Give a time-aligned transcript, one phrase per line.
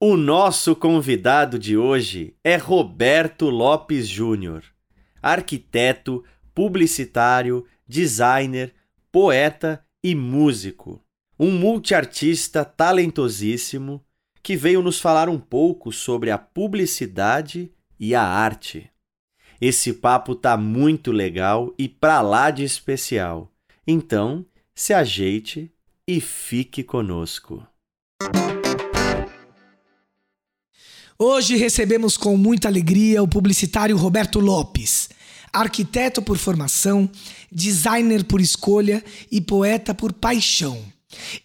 [0.00, 4.64] O nosso convidado de hoje é Roberto Lopes Júnior,
[5.22, 8.74] arquiteto, publicitário, designer,
[9.12, 11.00] poeta e músico.
[11.38, 14.04] Um multiartista talentosíssimo
[14.42, 18.90] que veio nos falar um pouco sobre a publicidade e a arte.
[19.60, 23.50] Esse papo tá muito legal e pra lá de especial.
[23.86, 25.72] Então, se ajeite
[26.06, 27.66] e fique conosco.
[31.16, 35.08] Hoje recebemos com muita alegria o publicitário Roberto Lopes,
[35.52, 37.08] arquiteto por formação,
[37.52, 40.76] designer por escolha e poeta por paixão.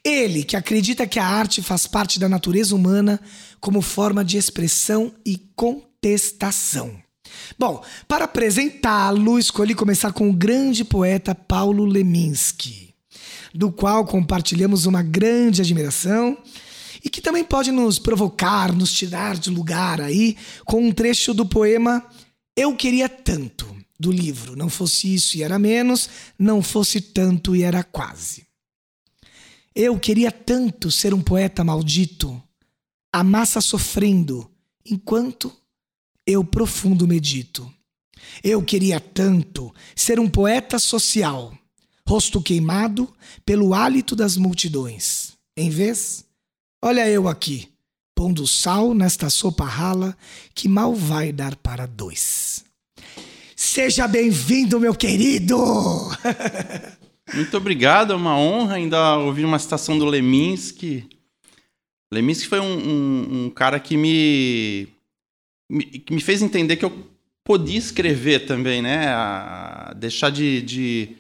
[0.04, 3.22] Ele que acredita que a arte faz parte da natureza humana
[3.60, 6.92] como forma de expressão e contestação.
[7.58, 12.96] Bom, para apresentá-lo, escolhi começar com o grande poeta Paulo Leminski,
[13.54, 16.36] do qual compartilhamos uma grande admiração
[17.04, 21.46] e que também pode nos provocar, nos tirar de lugar aí com um trecho do
[21.46, 22.06] poema
[22.56, 27.64] Eu Queria Tanto, do livro Não Fosse Isso e Era Menos, Não Fosse Tanto e
[27.64, 28.46] Era Quase.
[29.76, 32.42] Eu queria tanto ser um poeta maldito,
[33.14, 34.50] a massa sofrendo,
[34.86, 35.54] enquanto
[36.26, 37.72] eu profundo medito.
[38.44, 41.58] Eu queria tanto ser um poeta social,
[42.08, 43.12] rosto queimado
[43.46, 45.34] pelo hálito das multidões.
[45.56, 46.26] Em vez,
[46.82, 47.68] olha eu aqui,
[48.16, 50.18] pondo sal nesta sopa rala
[50.54, 52.64] que mal vai dar para dois.
[53.56, 55.58] Seja bem-vindo, meu querido!
[57.34, 61.08] Muito obrigado, é uma honra ainda ouvir uma citação do Leminski.
[62.12, 64.88] Leminski foi um, um, um cara que me,
[65.70, 67.06] me, que me fez entender que eu
[67.44, 69.08] podia escrever também, né?
[69.10, 71.16] A deixar de, de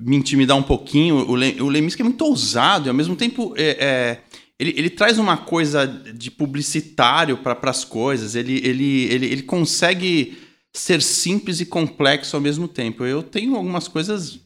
[0.00, 1.28] me intimidar um pouquinho.
[1.30, 4.22] O, Le, o Leminski é muito ousado e, ao mesmo tempo, é, é,
[4.60, 8.34] ele, ele traz uma coisa de publicitário para as coisas.
[8.34, 10.38] Ele, ele, ele, ele consegue
[10.70, 13.06] ser simples e complexo ao mesmo tempo.
[13.06, 14.38] Eu tenho algumas coisas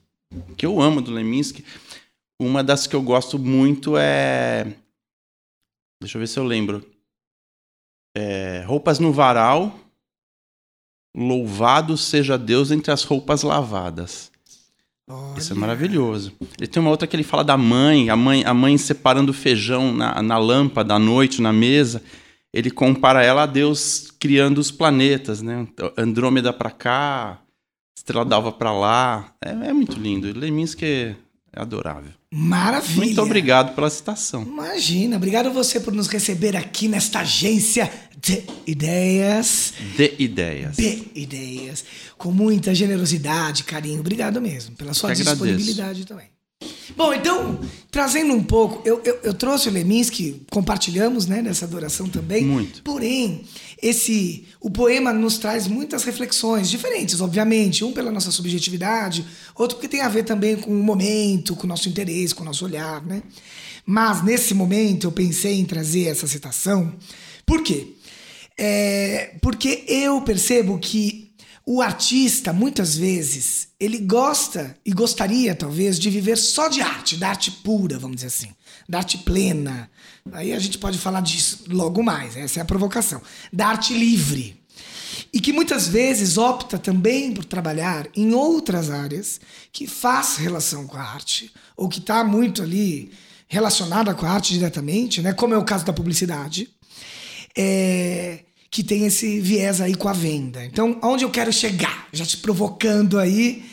[0.56, 1.64] que eu amo do Leminski.
[2.41, 4.76] Uma das que eu gosto muito é.
[6.00, 6.88] Deixa eu ver se eu lembro.
[8.16, 8.62] É...
[8.69, 9.80] Roupas no varal.
[11.16, 14.30] Louvado seja Deus entre as roupas lavadas.
[15.09, 15.38] Olha.
[15.38, 16.32] Isso é maravilhoso.
[16.59, 19.34] Ele tem uma outra que ele fala da mãe, a mãe, a mãe separando o
[19.34, 22.03] feijão na, na lâmpada à noite, na mesa.
[22.53, 25.66] Ele compara ela a Deus criando os planetas, né?
[25.98, 27.41] Andrômeda para cá,
[27.97, 29.34] Estrela d'Alva para lá.
[29.44, 30.32] É, é, muito lindo.
[30.38, 31.16] Leminski é
[31.54, 32.12] adorável.
[32.37, 32.97] Maravilha.
[32.97, 34.43] Muito obrigado pela citação.
[34.43, 35.17] Imagina.
[35.17, 37.89] Obrigado você por nos receber aqui nesta agência
[38.21, 39.72] de ideias.
[39.97, 40.75] De ideias.
[40.75, 41.84] De ideias.
[42.19, 44.00] Com muita generosidade, carinho.
[44.00, 46.34] Obrigado mesmo pela sua disponibilidade também.
[46.97, 47.59] Bom, então,
[47.91, 52.44] trazendo um pouco, eu, eu, eu trouxe o Leminski, compartilhamos né, nessa adoração também.
[52.44, 52.82] Muito.
[52.82, 53.44] Porém,
[53.82, 57.84] esse o poema nos traz muitas reflexões diferentes, obviamente.
[57.84, 61.69] Um pela nossa subjetividade, outro porque tem a ver também com o momento, com o
[61.69, 63.22] nosso interesse, com o nosso olhar, né?
[63.84, 66.94] Mas nesse momento eu pensei em trazer essa citação.
[67.44, 67.88] Por quê?
[68.56, 71.23] É, porque eu percebo que
[71.66, 77.30] o artista, muitas vezes, ele gosta e gostaria, talvez, de viver só de arte, da
[77.30, 78.50] arte pura, vamos dizer assim,
[78.86, 79.91] da arte plena.
[80.32, 83.22] Aí a gente pode falar disso logo mais, essa é a provocação.
[83.50, 84.62] Da arte livre.
[85.32, 89.41] E que muitas vezes opta também por trabalhar em outras áreas
[89.72, 93.10] que faz relação com a arte, ou que está muito ali
[93.48, 95.33] relacionada com a arte diretamente, né?
[95.33, 96.68] como é o caso da publicidade.
[97.56, 98.43] É
[98.74, 100.65] que tem esse viés aí com a venda.
[100.65, 102.09] Então, aonde eu quero chegar?
[102.12, 103.65] Já te provocando aí.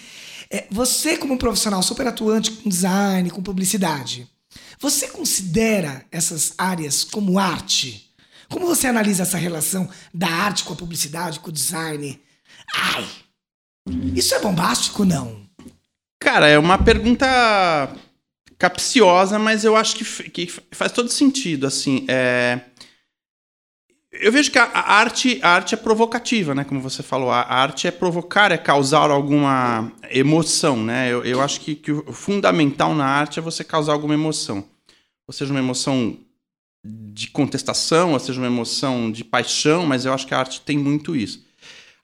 [0.47, 4.27] É, você, como profissional super atuante com design, com publicidade,
[4.79, 8.11] você considera essas áreas como arte?
[8.47, 12.21] Como você analisa essa relação da arte com a publicidade, com o design?
[12.71, 13.09] Ai,
[14.13, 15.41] isso é bombástico não?
[16.19, 17.25] Cara, é uma pergunta
[18.59, 21.65] capciosa, mas eu acho que, que faz todo sentido.
[21.65, 22.59] Assim, é
[24.21, 26.63] eu vejo que a, arte, a arte é provocativa, né?
[26.63, 31.11] Como você falou, a arte é provocar, é causar alguma emoção, né?
[31.11, 34.63] Eu, eu acho que, que o fundamental na arte é você causar alguma emoção.
[35.27, 36.17] Ou seja, uma emoção
[36.85, 40.77] de contestação, ou seja, uma emoção de paixão, mas eu acho que a arte tem
[40.77, 41.43] muito isso.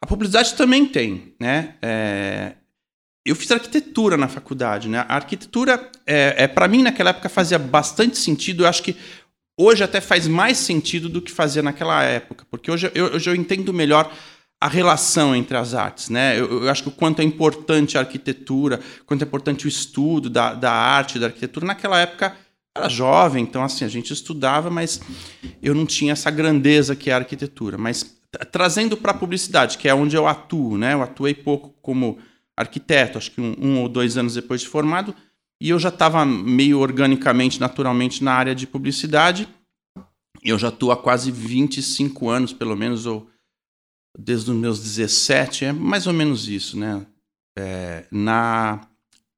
[0.02, 1.76] A publicidade também tem, né?
[1.82, 2.54] É...
[3.24, 5.06] Eu fiz arquitetura na faculdade, né?
[5.08, 8.64] A arquitetura, é, é para mim, naquela época fazia bastante sentido.
[8.64, 8.96] Eu acho que
[9.58, 13.36] hoje até faz mais sentido do que fazia naquela época, porque hoje eu, hoje eu
[13.36, 14.14] entendo melhor
[14.60, 16.40] a relação entre as artes, né?
[16.40, 20.30] Eu, eu, acho que o quanto é importante a arquitetura, quanto é importante o estudo
[20.30, 21.66] da, da arte, da arquitetura.
[21.66, 22.36] Naquela época
[22.76, 25.00] era jovem, então assim a gente estudava, mas
[25.62, 27.78] eu não tinha essa grandeza que é a arquitetura.
[27.78, 28.18] Mas
[28.52, 30.94] trazendo para a publicidade, que é onde eu atuo, né?
[30.94, 32.18] Eu atuei pouco como
[32.56, 35.14] arquiteto, acho que um, um ou dois anos depois de formado,
[35.60, 39.48] e eu já estava meio organicamente, naturalmente na área de publicidade.
[40.44, 43.28] Eu já estou há quase 25 anos, pelo menos, ou
[44.18, 47.06] desde os meus 17, é mais ou menos isso, né?
[47.58, 48.88] É, na.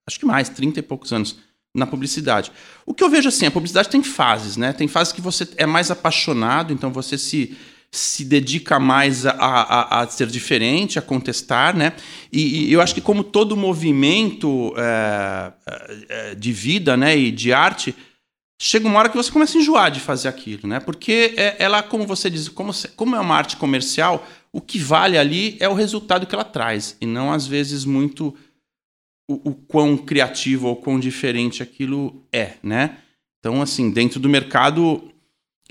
[0.08, 1.38] Acho que mais, 30 e poucos anos
[1.76, 2.52] na publicidade.
[2.86, 4.74] O que eu vejo assim, a publicidade tem fases, né?
[4.74, 7.58] Tem fases que você é mais apaixonado, então você se
[7.92, 11.94] se dedica mais a, a, a, ser diferente, a contestar, né?
[12.32, 15.54] E, e, eu acho que como todo movimento é,
[16.08, 17.96] é, de vida, né, e de arte,
[18.62, 20.80] chega uma hora que você começa a enjoar de fazer aquilo, né?
[20.80, 25.18] Porque é, ela, como você diz, como, como é uma arte comercial, o que vale
[25.18, 28.36] ali é o resultado que ela traz, e não às vezes muito
[29.30, 32.98] o, o quão criativo ou quão diferente aquilo é, né?
[33.40, 35.12] Então, assim, dentro do mercado,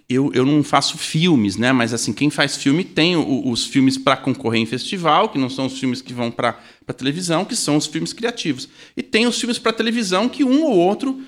[0.08, 1.70] eu, eu não faço filmes, né?
[1.70, 5.50] Mas, assim, quem faz filme tem o, os filmes para concorrer em festival, que não
[5.50, 6.58] são os filmes que vão para
[6.96, 8.68] televisão, que são os filmes criativos.
[8.96, 11.20] E tem os filmes para televisão que um ou outro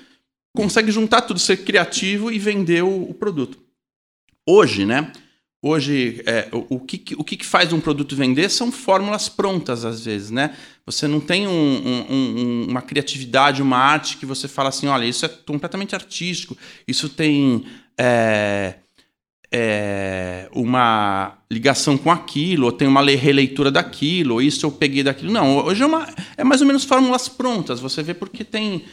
[0.55, 3.59] consegue juntar tudo, ser criativo e vender o, o produto.
[4.47, 5.11] Hoje, né?
[5.63, 10.03] Hoje, é, o, o, que, o que faz um produto vender são fórmulas prontas, às
[10.03, 10.57] vezes, né?
[10.87, 15.05] Você não tem um, um, um, uma criatividade, uma arte que você fala assim, olha,
[15.05, 16.57] isso é completamente artístico,
[16.87, 17.63] isso tem
[18.03, 18.73] é,
[19.51, 25.31] é, uma ligação com aquilo, ou tem uma releitura daquilo, ou isso eu peguei daquilo.
[25.31, 27.79] Não, hoje é, uma, é mais ou menos fórmulas prontas.
[27.79, 28.85] Você vê porque tem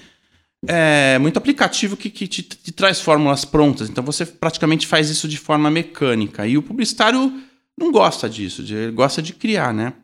[0.67, 3.89] é, muito aplicativo que, que te, te, traz fórmulas prontas.
[3.89, 6.47] Então você praticamente faz isso de forma mecânica.
[6.47, 7.33] E o publicitário
[7.77, 9.95] não gosta disso, ele gosta de criar, né?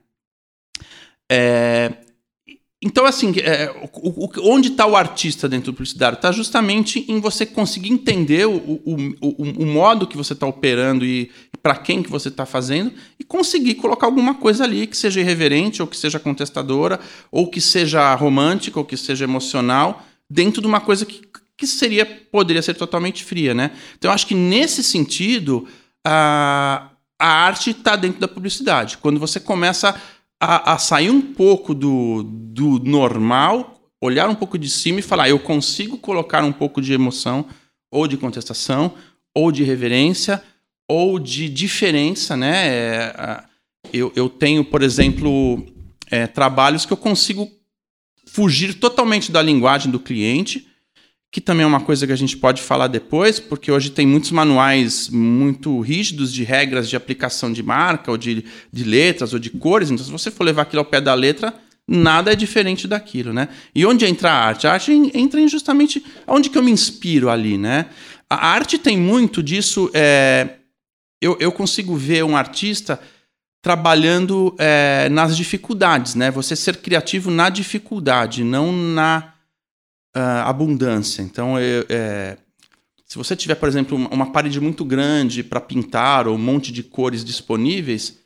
[1.30, 1.92] É,
[2.84, 6.16] então, assim, é, o, o, onde está o artista dentro do publicitário?
[6.16, 11.56] Está justamente em você conseguir entender o, o, modo que você está operando e, e
[11.62, 15.80] para quem que você está fazendo e conseguir colocar alguma coisa ali que seja irreverente,
[15.80, 17.00] ou que seja contestadora,
[17.32, 21.22] ou que seja romântica, ou que seja emocional, dentro de uma coisa que,
[21.56, 23.70] que seria poderia ser totalmente fria, né?
[23.96, 25.66] Então, eu acho que nesse sentido
[26.06, 28.98] a, a arte está dentro da publicidade.
[28.98, 29.98] Quando você começa
[30.40, 35.28] a, a, sair um pouco do, do normal, olhar um pouco de cima e falar:
[35.28, 37.46] eu consigo colocar um pouco de emoção,
[37.90, 38.94] ou de contestação,
[39.34, 40.42] ou de reverência,
[40.88, 42.66] ou de diferença, né?
[42.66, 43.44] É,
[43.92, 45.64] eu, eu tenho, por exemplo,
[46.10, 47.50] é, trabalhos que eu consigo
[48.26, 50.66] fugir totalmente da linguagem do cliente,
[51.34, 54.30] que também é uma coisa que a gente pode falar depois, porque hoje tem muitos
[54.30, 59.50] manuais muito rígidos de regras de aplicação de marca, ou de, de letras, ou de
[59.50, 59.90] cores.
[59.90, 61.52] Então, se você for levar aquilo ao pé da letra,
[61.88, 63.48] nada é diferente daquilo, né?
[63.74, 64.68] E onde entra a arte?
[64.68, 67.86] A arte entra em justamente onde que eu me inspiro ali, né?
[68.30, 69.90] A arte tem muito disso.
[69.92, 70.50] É...
[71.20, 73.00] Eu, eu consigo ver um artista
[73.60, 76.30] trabalhando é, nas dificuldades, né?
[76.30, 79.33] Você ser criativo na dificuldade, não na
[80.16, 81.22] uh, abundância.
[81.22, 82.36] Então, é,
[83.06, 86.82] se você tiver, por exemplo, uma parede muito grande para pintar ou um monte de
[86.82, 88.18] cores disponíveis,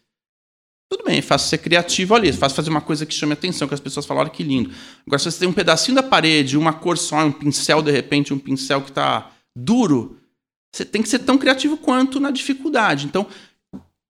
[0.91, 3.69] tudo bem, é fácil ser criativo ali, é fácil fazer uma coisa que chame atenção,
[3.69, 4.71] que as pessoas falam, olha que lindo.
[5.07, 8.33] Agora, se você tem um pedacinho da parede, uma cor só, um pincel, de repente,
[8.33, 10.17] um pincel que está duro,
[10.73, 13.05] você tem que ser tão criativo quanto na dificuldade.
[13.05, 13.27] Então,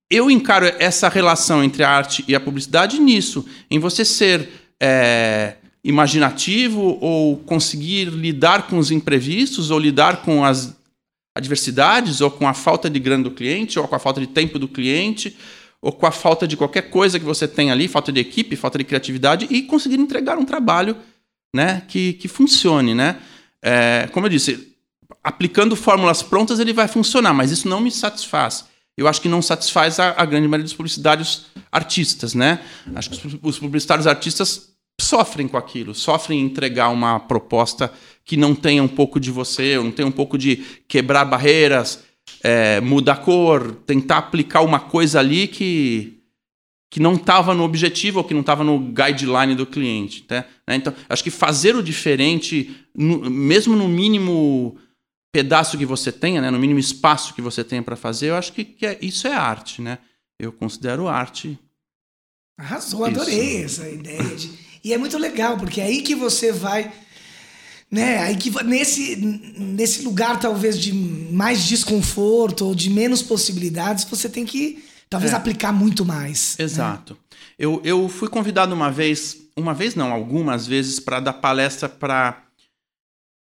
[0.09, 4.49] eu encaro essa relação entre a arte e a publicidade nisso, em você ser
[4.81, 10.75] é, imaginativo ou conseguir lidar com os imprevistos ou lidar com as
[11.35, 14.59] adversidades ou com a falta de grana do cliente ou com a falta de tempo
[14.59, 15.37] do cliente
[15.81, 18.77] ou com a falta de qualquer coisa que você tem ali, falta de equipe, falta
[18.77, 20.97] de criatividade e conseguir entregar um trabalho
[21.55, 22.93] né, que, que funcione.
[22.93, 23.17] Né?
[23.63, 24.75] É, como eu disse,
[25.23, 28.65] aplicando fórmulas prontas ele vai funcionar, mas isso não me satisfaz
[28.99, 32.59] eu acho que não satisfaz a, a grande maioria dos publicitários artistas, né?
[32.93, 37.91] Acho que os, os publicitários artistas sofrem com aquilo, sofrem em entregar uma proposta
[38.23, 42.03] que não tenha um pouco de você, não tenha um pouco de quebrar barreiras,
[42.43, 46.15] é, mudar a cor, tentar aplicar uma coisa ali que
[46.91, 50.25] que não estava no objetivo ou que não estava no guideline do cliente.
[50.27, 50.43] Né?
[50.69, 54.75] Então, acho que fazer o diferente, no, mesmo no mínimo
[55.31, 58.51] pedaço que você tenha, né, no mínimo espaço que você tenha para fazer, eu acho
[58.53, 59.99] que, que é, isso é arte, né?
[60.39, 61.59] Eu considero arte.
[62.57, 63.81] Arrasou, adorei isso.
[63.81, 64.35] essa ideia.
[64.35, 64.49] De...
[64.83, 66.91] E é muito legal, porque é aí que você vai.
[67.91, 74.29] Né, aí que nesse, nesse lugar talvez de mais desconforto ou de menos possibilidades, você
[74.29, 75.35] tem que talvez é.
[75.35, 76.55] aplicar muito mais.
[76.59, 76.65] Né?
[76.65, 77.13] Exato.
[77.13, 77.19] Né?
[77.57, 82.43] Eu, eu fui convidado uma vez, uma vez não, algumas vezes, para dar palestra para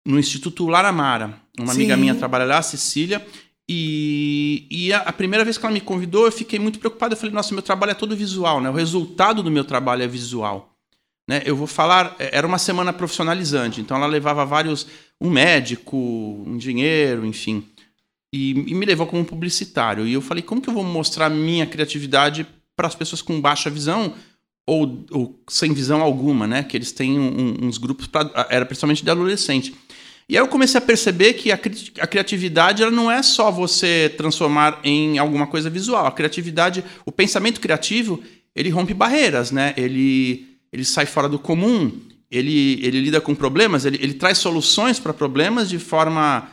[0.05, 1.33] no Instituto Laramara.
[1.59, 1.79] Uma Sim.
[1.79, 3.25] amiga minha trabalha lá, Cecília,
[3.67, 7.13] e, e a, a, primeira vez que ela me convidou, eu fiquei muito preocupado.
[7.13, 8.69] Eu falei, nossa, meu trabalho é todo visual, né?
[8.69, 10.74] O resultado do meu trabalho é visual.
[11.27, 11.41] Né?
[11.45, 14.87] Eu vou falar, é, era uma semana profissionalizante, então ela levava vários,
[15.19, 17.67] um médico, um engenheiro, enfim,
[18.33, 20.05] e, e me levou como publicitário.
[20.05, 23.69] E eu falei, como que eu vou mostrar minha criatividade para as pessoas com baixa
[23.69, 24.13] visão
[24.67, 26.63] ou, ou, sem visão alguma, né?
[26.63, 29.73] Que eles têm um, uns grupos, pra, era principalmente de adolescente.
[30.27, 33.51] E aí eu comecei a perceber que a, cri a criatividade ela não é só
[33.51, 36.05] você transformar em alguma coisa visual.
[36.07, 38.23] A criatividade, o pensamento criativo,
[38.55, 39.73] ele rompe barreiras, né?
[39.77, 41.89] Ele, ele sai fora do comum,
[42.29, 46.49] ele, ele lida com problemas, ele, ele traz soluções para problemas de forma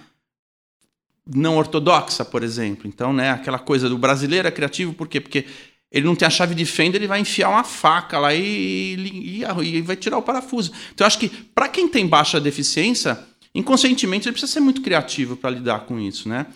[1.27, 2.87] não ortodoxa, por exemplo.
[2.87, 5.21] Então, né, aquela coisa do brasileiro é criativo, por quê?
[5.21, 5.45] Porque
[5.91, 9.43] ele não tem a chave de fenda, ele vai enfiar uma faca lá e, e,
[9.43, 10.71] e vai tirar o parafuso.
[10.95, 13.19] Então, acho que para quem tem baixa deficiência,
[13.53, 16.47] inconscientemente ele precisa ser muito criativo para lidar com isso, né?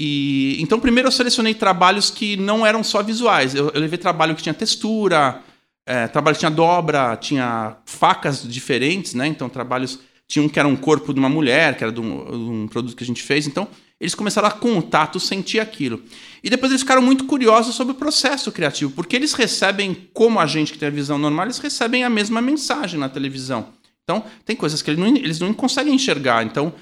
[0.00, 3.54] E então primeiro eu selecionei trabalhos que não eram só visuais.
[3.54, 5.42] Eu, eu levei trabalho que tinha textura,
[5.86, 9.26] é, trabalho tinha dobra, tinha facas diferentes, né?
[9.26, 12.24] Então trabalhos tinha um que era um corpo de uma mulher, que era de um,
[12.24, 13.46] de um produto que a gente fez.
[13.46, 13.68] Então
[14.02, 16.02] eles começaram a contato, sentir aquilo.
[16.42, 20.46] E depois eles ficaram muito curiosos sobre o processo criativo, porque eles recebem, como a
[20.46, 23.68] gente que tem a visão normal, eles recebem a mesma mensagem na televisão.
[24.02, 26.44] Então, tem coisas que eles não, eles não conseguem enxergar.
[26.44, 26.74] Então,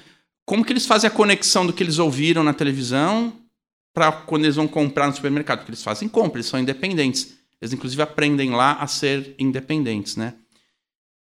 [0.45, 3.33] como que eles fazem a conexão do que eles ouviram na televisão
[3.93, 5.59] para quando eles vão comprar no supermercado?
[5.59, 7.35] Porque eles fazem compra, eles são independentes.
[7.61, 10.33] Eles, inclusive, aprendem lá a ser independentes, né?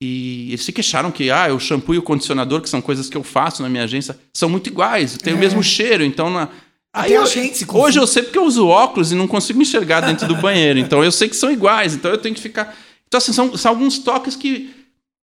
[0.02, 3.16] E eles se queixaram que ah, o shampoo e o condicionador, que são coisas que
[3.16, 5.36] eu faço na minha agência, são muito iguais, tem é.
[5.36, 6.04] o mesmo cheiro.
[6.04, 6.50] Então, na...
[6.94, 10.36] Aí eu, hoje eu sei porque eu uso óculos e não consigo enxergar dentro do
[10.36, 10.80] banheiro.
[10.80, 12.76] Então eu sei que são iguais, então eu tenho que ficar.
[13.06, 14.74] Então, assim, são, são alguns toques que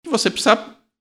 [0.08, 0.58] que você precisa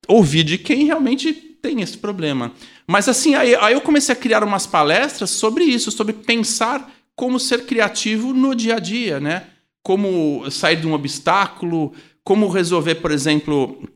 [0.08, 2.52] ouvir de quem realmente tem esse problema.
[2.86, 7.40] Mas assim, aí, aí eu comecei a criar umas palestras sobre isso, sobre pensar como
[7.40, 9.44] ser criativo no dia a dia, né?
[9.87, 11.93] Como sair de um obstáculo,
[12.25, 13.88] como resolver, por exemplo,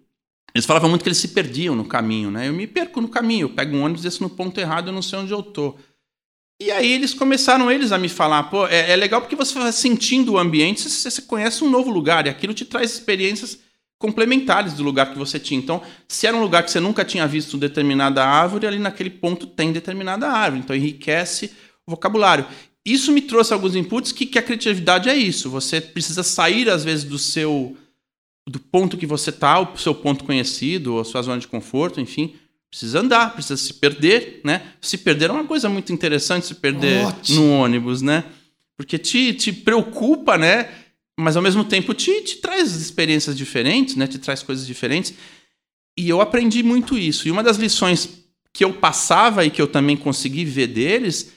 [0.55, 2.47] eles falavam muito que eles se perdiam no caminho, né?
[2.47, 5.03] Eu me perco no caminho, eu pego um ônibus desse no ponto errado, eu não
[5.03, 5.75] sei onde eu tô.
[6.63, 9.73] E aí eles começaram eles a me falar, pô, é, é legal porque você vai
[9.73, 13.59] sentindo o ambiente, você, você conhece um novo lugar e aquilo te traz experiências
[13.99, 15.59] complementares do lugar que você tinha.
[15.59, 19.45] Então, se era um lugar que você nunca tinha visto determinada árvore, ali naquele ponto
[19.45, 20.63] tem determinada árvore.
[20.63, 21.51] Então, enriquece
[21.85, 22.47] o vocabulário.
[22.85, 25.51] Isso me trouxe alguns inputs que, que a criatividade é isso.
[25.51, 27.77] Você precisa sair, às vezes, do seu
[28.49, 32.35] do ponto que você está, o seu ponto conhecido, a sua zona de conforto, enfim.
[32.69, 34.63] Precisa andar, precisa se perder, né?
[34.81, 37.41] Se perder é uma coisa muito interessante, se perder Ótimo.
[37.41, 38.25] no ônibus, né?
[38.77, 40.69] Porque te, te preocupa, né?
[41.21, 44.07] mas ao mesmo tempo te, te traz experiências diferentes, né?
[44.07, 45.15] Te traz coisas diferentes.
[45.97, 47.29] E eu aprendi muito isso.
[47.29, 48.09] E uma das lições
[48.53, 51.33] que eu passava e que eu também consegui ver deles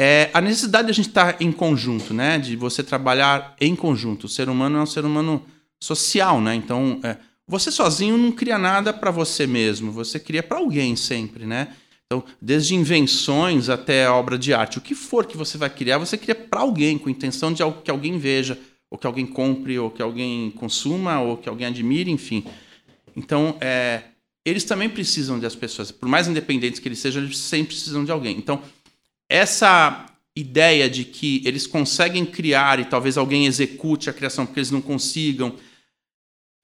[0.00, 2.38] é a necessidade de a gente estar em conjunto, né?
[2.38, 4.24] De você trabalhar em conjunto.
[4.24, 5.44] O ser humano é um ser humano
[5.80, 6.54] social, né?
[6.54, 7.16] Então, é,
[7.48, 9.90] você sozinho não cria nada para você mesmo.
[9.90, 11.74] Você cria para alguém sempre, né?
[12.06, 16.16] Então, desde invenções até obra de arte, o que for que você vai criar, você
[16.16, 18.56] cria para alguém, com a intenção de que alguém veja,
[18.88, 22.44] ou que alguém compre, ou que alguém consuma, ou que alguém admire, enfim.
[23.16, 24.02] Então, é,
[24.44, 25.90] eles também precisam das pessoas.
[25.90, 28.38] Por mais independentes que eles sejam, eles sempre precisam de alguém.
[28.38, 28.62] Então,
[29.28, 30.06] essa
[30.36, 34.80] ideia de que eles conseguem criar e talvez alguém execute a criação porque eles não
[34.80, 35.56] consigam.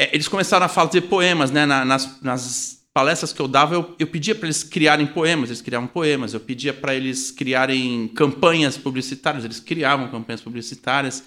[0.01, 1.67] É, eles começaram a fazer poemas, né?
[1.67, 5.89] nas, nas palestras que eu dava, eu, eu pedia para eles criarem poemas, eles criavam
[5.89, 6.33] poemas.
[6.33, 11.25] Eu pedia para eles criarem campanhas publicitárias, eles criavam campanhas publicitárias.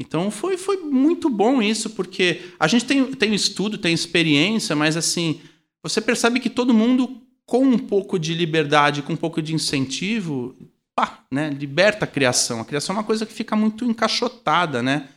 [0.00, 4.96] Então foi, foi muito bom isso, porque a gente tem, tem estudo, tem experiência, mas
[4.96, 5.40] assim,
[5.82, 10.56] você percebe que todo mundo, com um pouco de liberdade, com um pouco de incentivo,
[10.94, 12.60] pá, né, liberta a criação.
[12.60, 15.08] A criação é uma coisa que fica muito encaixotada, né?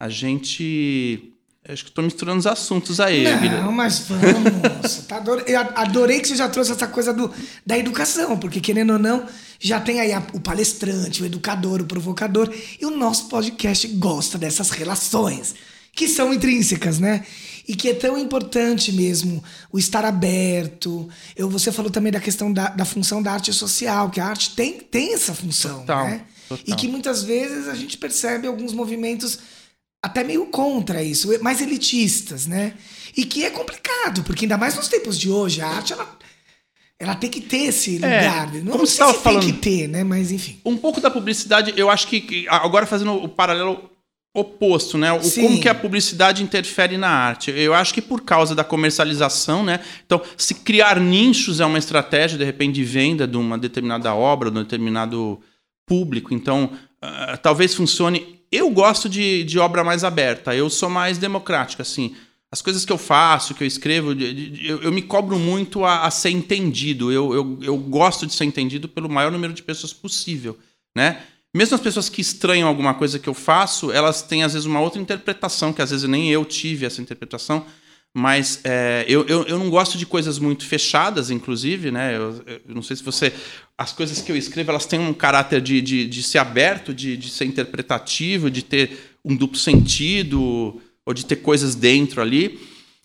[0.00, 1.32] A gente.
[1.68, 3.72] Acho que estou misturando os assuntos aí, Não, Guilherme.
[3.72, 4.98] mas vamos.
[5.08, 7.28] tá adorei, eu adorei que você já trouxe essa coisa do,
[7.64, 9.26] da educação, porque querendo ou não,
[9.58, 14.38] já tem aí a, o palestrante, o educador, o provocador, e o nosso podcast gosta
[14.38, 15.56] dessas relações.
[15.92, 17.24] que são intrínsecas, né?
[17.68, 19.42] E que é tão importante mesmo
[19.72, 21.08] o estar aberto.
[21.34, 24.54] Eu, você falou também da questão da, da função da arte social, que a arte
[24.54, 26.24] tem, tem essa função, Total, né?
[26.48, 26.64] total.
[26.66, 29.38] E que muitas vezes a gente percebe alguns movimentos
[30.02, 32.74] até meio contra isso, mais elitistas, né?
[33.16, 36.16] E que é complicado, porque ainda mais nos tempos de hoje, a arte ela,
[37.00, 38.52] ela tem que ter esse lugar.
[38.52, 40.04] Não, como não sei se falando- tem que ter, né?
[40.04, 40.60] Mas enfim.
[40.64, 43.90] Um pouco da publicidade, eu acho que agora fazendo o paralelo
[44.36, 45.10] oposto, né?
[45.12, 45.42] O Sim.
[45.42, 47.50] como que a publicidade interfere na arte.
[47.50, 49.80] Eu acho que por causa da comercialização, né?
[50.04, 54.50] Então, se criar nichos é uma estratégia de repente de venda de uma determinada obra,
[54.50, 55.40] de um determinado
[55.86, 56.34] público.
[56.34, 58.40] Então, ah, talvez funcione.
[58.52, 60.54] Eu gosto de, de obra mais aberta.
[60.54, 62.14] Eu sou mais democrático, assim.
[62.52, 66.10] As coisas que eu faço, que eu escrevo, eu, eu me cobro muito a, a
[66.10, 67.10] ser entendido.
[67.10, 70.58] Eu, eu, eu gosto de ser entendido pelo maior número de pessoas possível,
[70.94, 71.22] né?
[71.56, 74.78] Mesmo as pessoas que estranham alguma coisa que eu faço, elas têm às vezes uma
[74.78, 77.64] outra interpretação, que às vezes nem eu tive essa interpretação.
[78.12, 82.14] Mas é, eu, eu, eu não gosto de coisas muito fechadas, inclusive, né?
[82.14, 83.32] Eu, eu não sei se você.
[83.76, 87.16] As coisas que eu escrevo, elas têm um caráter de, de, de ser aberto, de,
[87.16, 92.60] de ser interpretativo, de ter um duplo sentido, ou de ter coisas dentro ali.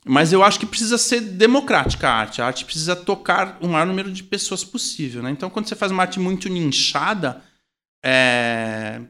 [0.05, 2.41] Mas eu acho que precisa ser democrática a arte.
[2.41, 5.31] A arte precisa tocar o maior número de pessoas possível, né?
[5.31, 7.41] Então, quando você faz uma arte muito nichada,
[8.03, 9.01] é,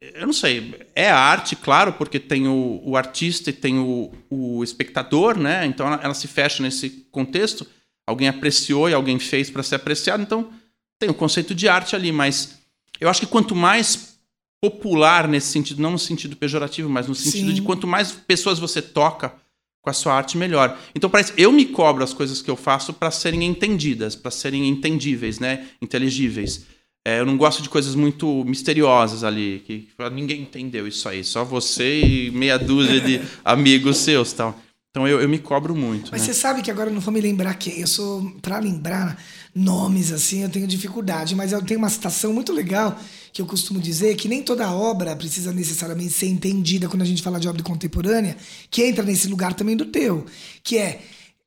[0.00, 4.64] eu não sei, é arte, claro, porque tem o, o artista e tem o, o
[4.64, 5.66] espectador, né?
[5.66, 7.66] Então ela, ela se fecha nesse contexto.
[8.06, 10.50] Alguém apreciou e alguém fez para ser apreciado, então
[10.98, 12.58] tem o conceito de arte ali, mas
[13.00, 14.18] eu acho que quanto mais
[14.60, 17.54] popular nesse sentido, não no sentido pejorativo, mas no sentido Sim.
[17.54, 19.32] de quanto mais pessoas você toca
[19.80, 20.78] com a sua arte, melhor.
[20.94, 24.68] Então parece, eu me cobro as coisas que eu faço para serem entendidas, para serem
[24.68, 25.68] entendíveis, né?
[25.80, 26.66] Inteligíveis.
[27.06, 31.44] É, eu não gosto de coisas muito misteriosas ali, que ninguém entendeu isso aí, só
[31.44, 34.58] você e meia dúzia de amigos seus, tal.
[34.90, 36.10] Então eu, eu me cobro muito.
[36.10, 36.26] Mas né?
[36.26, 37.78] você sabe que agora eu não vou me lembrar quem.
[37.78, 38.28] Eu sou.
[38.42, 39.16] Pra lembrar
[39.54, 41.34] nomes assim, eu tenho dificuldade.
[41.36, 42.98] Mas eu tenho uma citação muito legal
[43.32, 47.22] que eu costumo dizer que nem toda obra precisa necessariamente ser entendida quando a gente
[47.22, 48.36] fala de obra contemporânea,
[48.68, 50.26] que entra nesse lugar também do teu.
[50.62, 51.00] Que é.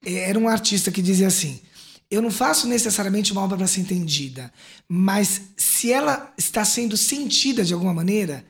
[0.06, 1.60] é, Era um artista que dizia assim.
[2.14, 4.52] Eu não faço necessariamente uma obra para ser entendida,
[4.88, 8.46] mas se ela está sendo sentida de alguma maneira,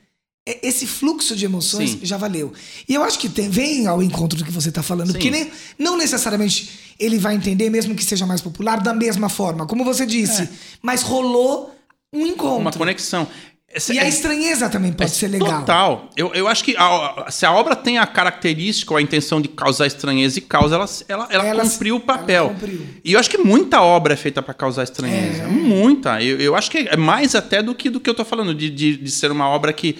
[0.46, 2.00] é- esse fluxo de emoções Sim.
[2.02, 2.52] já valeu.
[2.86, 5.12] E eu acho que tem- vem ao encontro do que você está falando, Sim.
[5.14, 9.66] porque nem, não necessariamente ele vai entender, mesmo que seja mais popular, da mesma forma,
[9.66, 10.46] como você disse,
[10.82, 11.74] mas rolou
[12.12, 12.60] um encontro.
[12.60, 13.26] Uma conexão.
[13.76, 15.60] Essa- E a é- estranheza também pode ser legal.
[15.60, 16.08] Total.
[16.16, 19.48] Eu, eu acho que a- se a obra tem a característica ou a intenção de
[19.48, 22.50] causar estranheza e causa, ela, ela, ela, Ela- cumpriu o papel.
[22.50, 22.86] cumpriu.
[23.04, 25.42] E eu acho que muita obra é feita para causar estranheza.
[25.42, 25.46] É.
[25.48, 26.22] Muita.
[26.22, 28.70] Eu, eu acho que é mais até do que do que eu tô falando, de,
[28.70, 29.98] de, de ser uma obra que,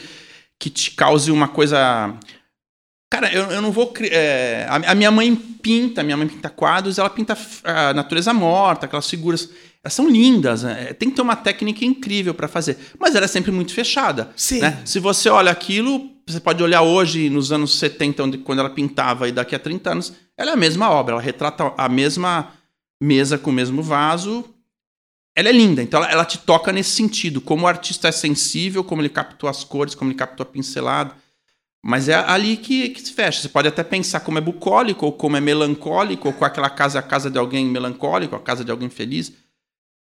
[0.59, 2.15] que te cause uma coisa.
[3.11, 3.93] Cara, eu, eu não vou.
[4.03, 8.87] é, a, a minha mãe pinta, minha mãe pinta quadros, ela pinta a natureza morta,
[8.87, 9.49] aquelas figuras.
[9.85, 10.95] Elas são lindas, né?
[10.95, 12.79] tem que ter uma técnica incrível para fazer.
[12.99, 14.31] Mas ela é sempre muito fechada.
[14.35, 14.61] Sim.
[14.61, 14.81] né?
[14.87, 19.29] Se você olha aquilo, você pode olhar hoje, nos anos 70, onde, quando ela pintava,
[19.29, 22.51] e daqui a 30 anos, ela é a mesma obra, ela retrata a mesma
[22.99, 24.43] mesa com o mesmo vaso.
[25.37, 28.83] Ela é linda, então ela, ela te toca nesse sentido, como o artista é sensível,
[28.83, 31.15] como ele captou as cores, como ele captou a pincelada.
[31.85, 33.43] Mas é ali que, que se fecha.
[33.43, 36.99] Você pode até pensar como é bucólico, ou como é melancólico, ou com aquela casa
[36.99, 39.35] é a casa de alguém melancólico, a casa de alguém feliz.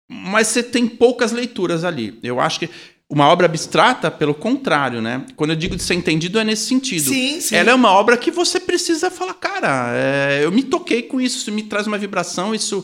[0.09, 2.19] Mas você tem poucas leituras ali.
[2.21, 2.69] Eu acho que
[3.09, 5.25] uma obra abstrata, pelo contrário, né?
[5.35, 7.09] Quando eu digo de ser entendido, é nesse sentido.
[7.09, 7.55] Sim, sim.
[7.55, 11.37] Ela é uma obra que você precisa falar, cara, é, eu me toquei com isso,
[11.37, 12.83] isso me traz uma vibração, isso,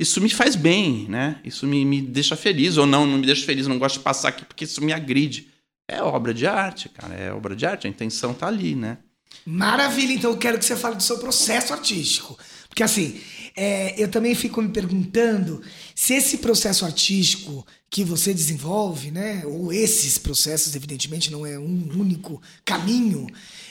[0.00, 1.38] isso me faz bem, né?
[1.44, 4.30] Isso me, me deixa feliz, ou não, não me deixa feliz, não gosto de passar
[4.30, 5.48] aqui porque isso me agride.
[5.88, 8.98] É obra de arte, cara, é obra de arte, a intenção tá ali, né?
[9.46, 12.36] Maravilha, então eu quero que você fale do seu processo artístico.
[12.78, 13.18] Porque assim,
[13.56, 15.60] é, eu também fico me perguntando
[15.96, 19.42] se esse processo artístico que você desenvolve, né?
[19.44, 23.26] Ou esses processos, evidentemente, não é um único caminho.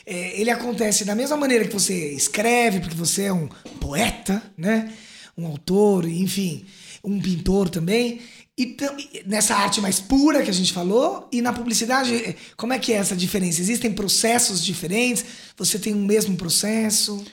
[0.06, 3.48] é, ele acontece da mesma maneira que você escreve, porque você é um
[3.80, 4.94] poeta, né?
[5.38, 6.66] Um autor, enfim,
[7.02, 8.20] um pintor também.
[8.58, 8.76] E
[9.26, 12.92] nessa arte mais pura que a gente falou, e na publicidade, eh, como é que
[12.92, 13.62] é essa diferença?
[13.62, 15.24] Existem processos diferentes?
[15.56, 17.24] Você tem um mesmo processo?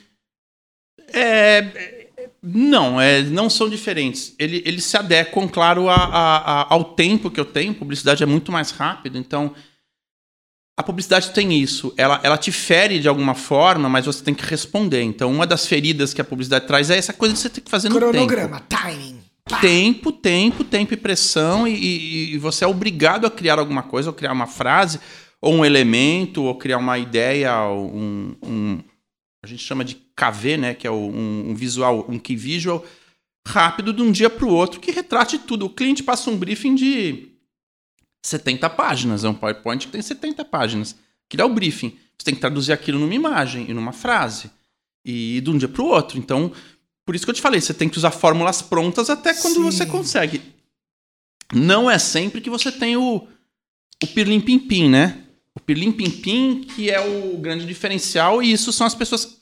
[1.13, 2.07] É,
[2.41, 4.33] não, é, não são diferentes.
[4.37, 7.73] Ele- Eles se adequam, claro, a- a- ao tempo que eu tenho.
[7.73, 9.53] Publicidade é muito mais rápido, então
[10.77, 11.93] a publicidade tem isso.
[11.97, 15.01] Ela, ela te fere de alguma forma, mas você tem que responder.
[15.01, 17.71] Então, uma das feridas que a publicidade traz é essa coisa de você ter que
[17.71, 18.11] fazer no tempo.
[18.11, 19.19] Cronograma, timing.
[19.49, 19.59] pá.
[19.61, 24.13] Tempo, tempo, tempo e pressão, e, e- você é obrigado a criar alguma coisa, ou
[24.13, 24.99] criar uma frase,
[25.39, 28.79] ou um elemento, ou criar uma ideia, um, um
[29.45, 32.83] a gente chama de KV, né, que é um, um visual, um key visual
[33.47, 35.67] rápido de um dia para o outro que retrate tudo.
[35.67, 37.29] O cliente passa um briefing de
[38.23, 40.95] 70 páginas, é um PowerPoint que tem 70 páginas.
[41.29, 41.95] Que é o briefing.
[42.17, 44.49] Você tem que traduzir aquilo numa imagem e numa frase.
[45.03, 46.17] E de um dia para o outro.
[46.17, 46.51] Então,
[47.05, 49.63] por isso que eu te falei, você tem que usar fórmulas prontas até quando Sim.
[49.63, 50.41] você consegue.
[51.53, 53.27] Não é sempre que você tem o,
[54.03, 55.24] o pirlim pim pim, né?
[55.55, 59.41] O pirlim pim pim que é o grande diferencial e isso são as pessoas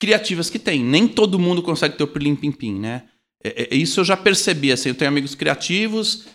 [0.00, 0.82] criativas que tem.
[0.82, 3.04] Nem todo mundo consegue ter o pirlim pim pim, né?
[3.42, 6.26] É, é, isso eu já percebi, assim, eu tenho amigos criativos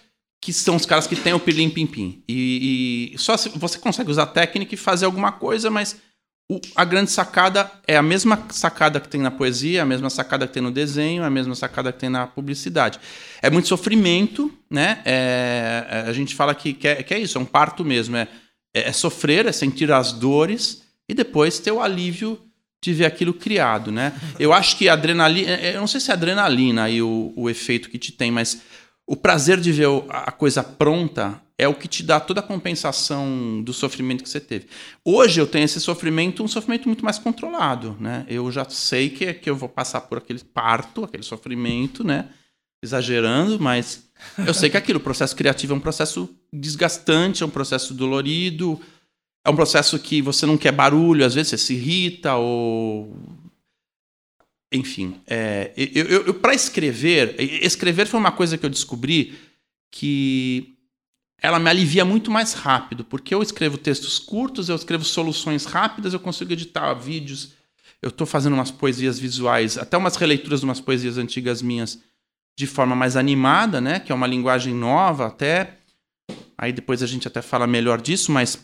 [0.42, 2.24] que são os caras que têm o pirlim pim pim.
[2.28, 5.98] E, e só você consegue usar técnica e fazer alguma coisa, mas
[6.50, 10.48] o, a grande sacada é a mesma sacada que tem na poesia, a mesma sacada
[10.48, 13.00] que tem no desenho, a mesma sacada que tem na publicidade.
[13.42, 15.02] É muito sofrimento, né?
[15.06, 18.16] É, é a gente fala que, que, é, que é isso, é um parto mesmo.
[18.16, 18.28] É,
[18.74, 22.40] é, é sofrer, é sentir as dores e depois ter o alívio
[22.82, 24.14] de ver aquilo criado, né?
[24.40, 27.50] Eu acho que a adrenalina, é, eu não sei se é adrenalina aí o, o
[27.50, 28.62] efeito que te tem, mas
[29.06, 33.62] o prazer de ver a coisa pronta é o que te dá toda a compensação
[33.62, 34.68] do sofrimento que você teve.
[35.04, 38.26] Hoje eu tenho esse sofrimento, um sofrimento muito mais controlado, né?
[38.30, 42.30] Eu já sei que, que eu vou passar por aquele parto, aquele sofrimento, né?
[42.82, 47.50] Exagerando, mas eu sei que aquilo, o processo criativo é um processo desgastante, é um
[47.50, 48.80] processo dolorido,
[49.46, 53.16] é um processo que você não quer barulho, às vezes você se irrita ou
[54.72, 59.34] enfim, é, eu, eu, eu para escrever, escrever foi uma coisa que eu descobri
[59.92, 60.76] que
[61.42, 66.14] ela me alivia muito mais rápido, porque eu escrevo textos curtos, eu escrevo soluções rápidas,
[66.14, 67.54] eu consigo editar vídeos.
[68.02, 72.00] Eu estou fazendo umas poesias visuais, até umas releituras de umas poesias antigas minhas
[72.58, 74.00] de forma mais animada, né?
[74.00, 75.79] Que é uma linguagem nova, até.
[76.58, 78.60] Aí depois a gente até fala melhor disso, mas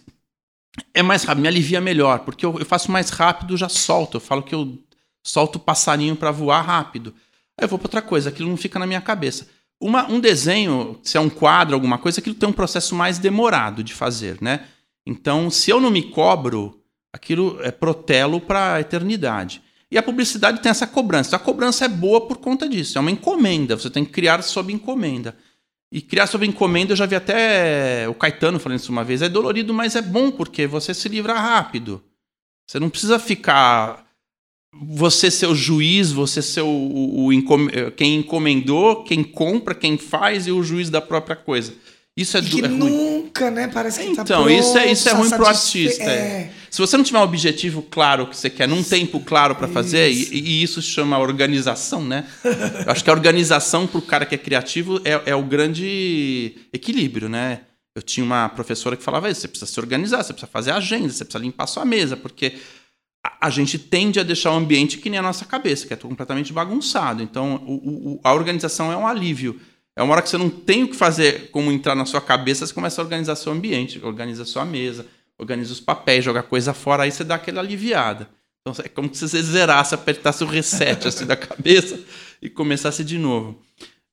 [0.94, 4.18] é mais rápido, me alivia melhor, porque eu, eu faço mais rápido, já solto.
[4.18, 4.78] Eu falo que eu
[5.24, 7.14] solto o passarinho para voar rápido.
[7.58, 9.48] Aí eu vou para outra coisa, aquilo não fica na minha cabeça.
[9.80, 13.84] Uma, um desenho, se é um quadro, alguma coisa, aquilo tem um processo mais demorado
[13.84, 14.66] de fazer, né?
[15.06, 16.82] Então, se eu não me cobro,
[17.14, 19.62] aquilo é protelo para a eternidade.
[19.92, 21.36] E a publicidade tem essa cobrança.
[21.36, 22.98] A cobrança é boa por conta disso.
[22.98, 23.78] É uma encomenda.
[23.78, 25.38] Você tem que criar sob encomenda.
[25.92, 29.22] E criar sob encomenda, eu já vi até o Caetano falando isso uma vez.
[29.22, 32.04] É dolorido, mas é bom porque você se livra rápido.
[32.68, 34.06] Você não precisa ficar
[34.74, 40.48] você ser o juiz, você ser o, o, o, quem encomendou, quem compra, quem faz
[40.48, 41.74] e o juiz da própria coisa.
[42.18, 43.68] Isso é, e que é nunca, né?
[43.68, 46.04] Parece que tá Então, tá pronto, isso é, isso é ruim pro artista.
[46.04, 46.08] É.
[46.08, 46.52] É.
[46.76, 50.10] Se você não tiver um objetivo claro que você quer, num tempo claro para fazer,
[50.10, 50.34] isso.
[50.34, 52.28] E, e, isso se chama organização, né?
[52.86, 57.30] Eu acho que a organização pro cara que é criativo é, é o grande equilíbrio,
[57.30, 57.62] né?
[57.96, 61.08] Eu tinha uma professora que falava isso: você precisa se organizar, você precisa fazer agenda,
[61.08, 62.58] você precisa limpar sua mesa, porque
[63.40, 66.52] a, gente tende a deixar o ambiente que nem a nossa cabeça, que é completamente
[66.52, 67.24] bagunçado.
[67.24, 69.62] Então, o, o, a organização é um alívio.
[69.96, 72.68] É uma hora que você não tem o que fazer, como entrar na sua cabeça,
[72.68, 75.06] você começa a organizar seu ambiente, organiza sua mesa,
[75.40, 78.30] organiza os papéis, joga coisa fora, aí você dá aquela aliviada.
[78.62, 82.00] Então é como se você zerasse, apertasse o reset assim da cabeça
[82.42, 83.60] e começasse de novo.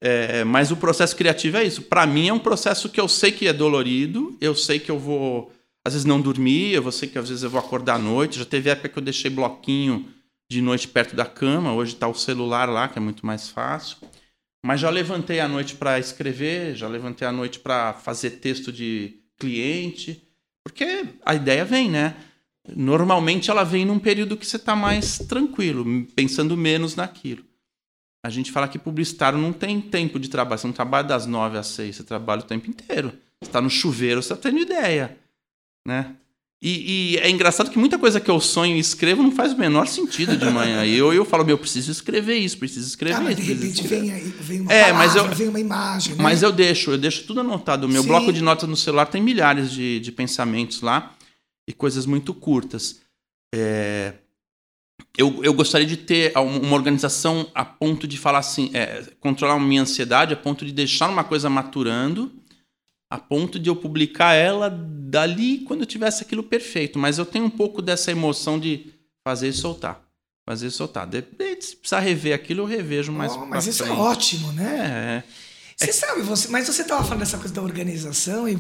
[0.01, 1.83] É, mas o processo criativo é isso.
[1.83, 4.99] Para mim é um processo que eu sei que é dolorido, eu sei que eu
[4.99, 5.53] vou
[5.85, 8.39] às vezes não dormia, eu sei que às vezes eu vou acordar à noite.
[8.39, 10.09] Já teve época que eu deixei bloquinho
[10.51, 13.97] de noite perto da cama, hoje está o celular lá, que é muito mais fácil.
[14.65, 19.17] Mas já levantei à noite para escrever, já levantei à noite para fazer texto de
[19.39, 20.23] cliente,
[20.65, 22.17] porque a ideia vem, né?
[22.77, 27.45] Normalmente ela vem num período que você está mais tranquilo, pensando menos naquilo.
[28.25, 31.59] A gente fala que publicitário não tem tempo de trabalho, você não trabalha das nove
[31.59, 33.11] às seis, você trabalha o tempo inteiro.
[33.41, 35.19] Você está no chuveiro, você está tendo ideia
[35.87, 36.17] né?
[36.65, 39.59] E, e, é engraçado que muita coisa que eu sonho e escrevo não faz o
[39.59, 40.87] menor sentido de manhã.
[40.87, 43.43] E eu, eu falo, meu, eu preciso escrever isso, preciso escrever ah, isso.
[43.43, 46.15] de repente vem, aí, vem uma é, palavra, mas eu, vem uma imagem.
[46.15, 46.23] Né?
[46.23, 47.89] Mas eu deixo, eu deixo tudo anotado.
[47.89, 48.09] O meu Sim.
[48.09, 51.13] bloco de notas no celular tem milhares de, de pensamentos lá
[51.69, 53.01] e coisas muito curtas.
[53.53, 54.15] É,
[55.19, 59.59] eu, eu gostaria de ter uma organização a ponto de falar assim, é, controlar a
[59.59, 62.31] minha ansiedade, a ponto de deixar uma coisa maturando
[63.13, 66.99] a ponto de eu publicar ela dali quando eu tivesse aquilo perfeito.
[66.99, 68.87] Mas eu tenho um pouco dessa emoção de
[69.23, 70.01] fazer e soltar.
[70.49, 71.07] Fazer e soltar.
[71.07, 73.99] Depende, se precisar rever aquilo, eu revejo mais oh, Mas isso frente.
[73.99, 75.23] é ótimo, né?
[75.29, 75.31] É.
[75.77, 75.93] Você é...
[75.93, 78.59] sabe, você, mas você estava falando dessa coisa da organização e,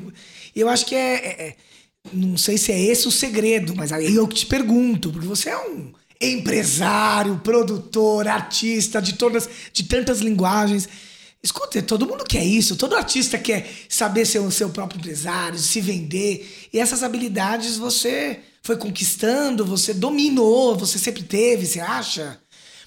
[0.54, 1.56] e eu acho que é, é, é,
[2.12, 5.56] Não sei se é esse o segredo, mas aí eu te pergunto, porque você é
[5.56, 10.86] um empresário, produtor, artista de todas, de tantas linguagens.
[11.42, 15.80] Escuta, todo mundo quer isso, todo artista quer saber ser o seu próprio empresário, se
[15.80, 16.68] vender.
[16.72, 22.38] E essas habilidades você foi conquistando, você dominou, você sempre teve, você acha?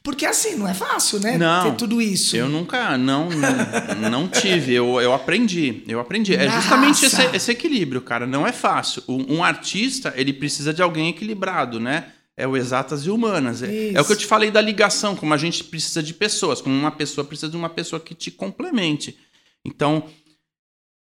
[0.06, 1.36] Porque assim, não é fácil, né?
[1.36, 2.38] Não, Ter tudo isso.
[2.38, 4.72] Eu nunca, não, não, não tive.
[4.72, 6.36] Eu, eu aprendi, eu aprendi.
[6.36, 8.28] É Na justamente esse, esse equilíbrio, cara.
[8.28, 9.02] Não é fácil.
[9.08, 12.06] Um, um artista, ele precisa de alguém equilibrado, né?
[12.38, 13.64] É o exatas e humanas.
[13.64, 16.62] É, é o que eu te falei da ligação, como a gente precisa de pessoas,
[16.62, 19.18] como uma pessoa precisa de uma pessoa que te complemente.
[19.64, 20.04] Então,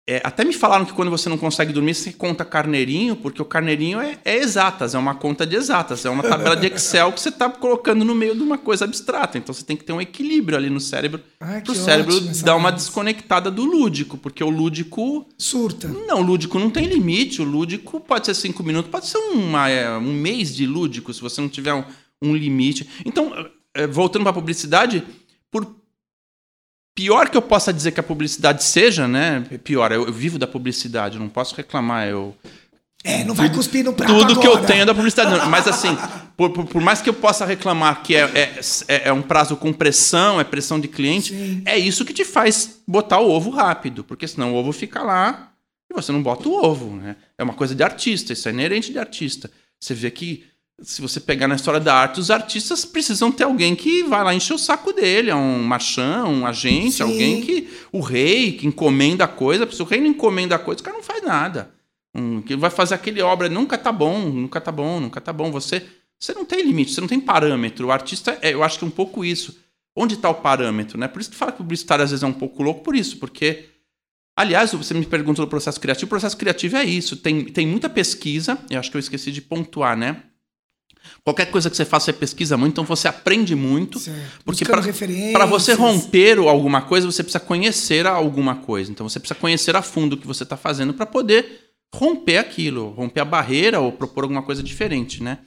[0.09, 3.45] é, até me falaram que quando você não consegue dormir, você conta carneirinho, porque o
[3.45, 7.19] carneirinho é, é exatas, é uma conta de exatas, é uma tabela de Excel que
[7.19, 9.37] você está colocando no meio de uma coisa abstrata.
[9.37, 12.43] Então você tem que ter um equilíbrio ali no cérebro Ai, para o cérebro ótimo
[12.45, 15.27] dar uma desconectada do lúdico, porque o lúdico.
[15.37, 15.89] Surta.
[15.89, 17.41] Não, o lúdico não tem limite.
[17.41, 21.19] O lúdico pode ser cinco minutos, pode ser uma, é, um mês de lúdico, se
[21.19, 21.83] você não tiver um,
[22.21, 22.87] um limite.
[23.05, 23.33] Então,
[23.73, 25.03] é, voltando para a publicidade,
[25.51, 25.65] por
[26.97, 29.41] pior que eu possa dizer que a publicidade seja, né?
[29.63, 32.07] Pior, eu, eu vivo da publicidade, eu não posso reclamar.
[32.07, 32.35] Eu,
[33.03, 34.65] É, não vai cuspir no prato tudo que eu agora.
[34.65, 35.29] tenho é da publicidade.
[35.37, 35.95] Não, Mas assim,
[36.35, 39.55] por, por- por mais que eu possa reclamar que é, é, é- é um prazo
[39.55, 41.61] com pressão, é pressão de cliente, Sim.
[41.65, 44.03] é isso que te faz botar o ovo rápido.
[44.03, 45.51] Porque senão o ovo fica lá
[45.91, 46.95] e você não bota o ovo.
[46.95, 47.15] Né?
[47.37, 49.51] É uma coisa de artista, isso é inerente de artista.
[49.79, 50.43] Você vê que
[50.81, 54.33] se você pegar na história da arte, os artistas precisam ter alguém que vai lá
[54.33, 57.03] encher o saco dele, é um marchão, um agente, Sim.
[57.03, 57.69] alguém que.
[57.91, 59.69] O rei que encomenda a coisa.
[59.71, 61.71] Se o rei não encomenda a coisa, o cara não faz nada.
[62.13, 65.51] Um, que vai fazer aquele obra, nunca tá bom, nunca tá bom, nunca tá bom.
[65.51, 65.83] Você,
[66.19, 67.87] você não tem limite, você não tem parâmetro.
[67.87, 69.57] O artista, é, eu acho que é um pouco isso.
[69.95, 71.07] Onde está o parâmetro, né?
[71.07, 73.17] Por isso que fala que o publicitário às vezes é um pouco louco por isso,
[73.17, 73.65] porque
[74.37, 76.05] Aliás, você me perguntou do processo criativo.
[76.05, 77.17] O processo criativo é isso.
[77.17, 78.55] Tem, tem muita pesquisa.
[78.69, 80.21] Eu acho que eu esqueci de pontuar, né?
[81.23, 83.99] Qualquer coisa que você faça, você pesquisa muito, então você aprende muito.
[83.99, 84.43] Certo.
[84.45, 88.91] Porque para você romper alguma coisa, você precisa conhecer alguma coisa.
[88.91, 92.89] Então você precisa conhecer a fundo o que você está fazendo para poder romper aquilo,
[92.89, 95.39] romper a barreira ou propor alguma coisa diferente, né?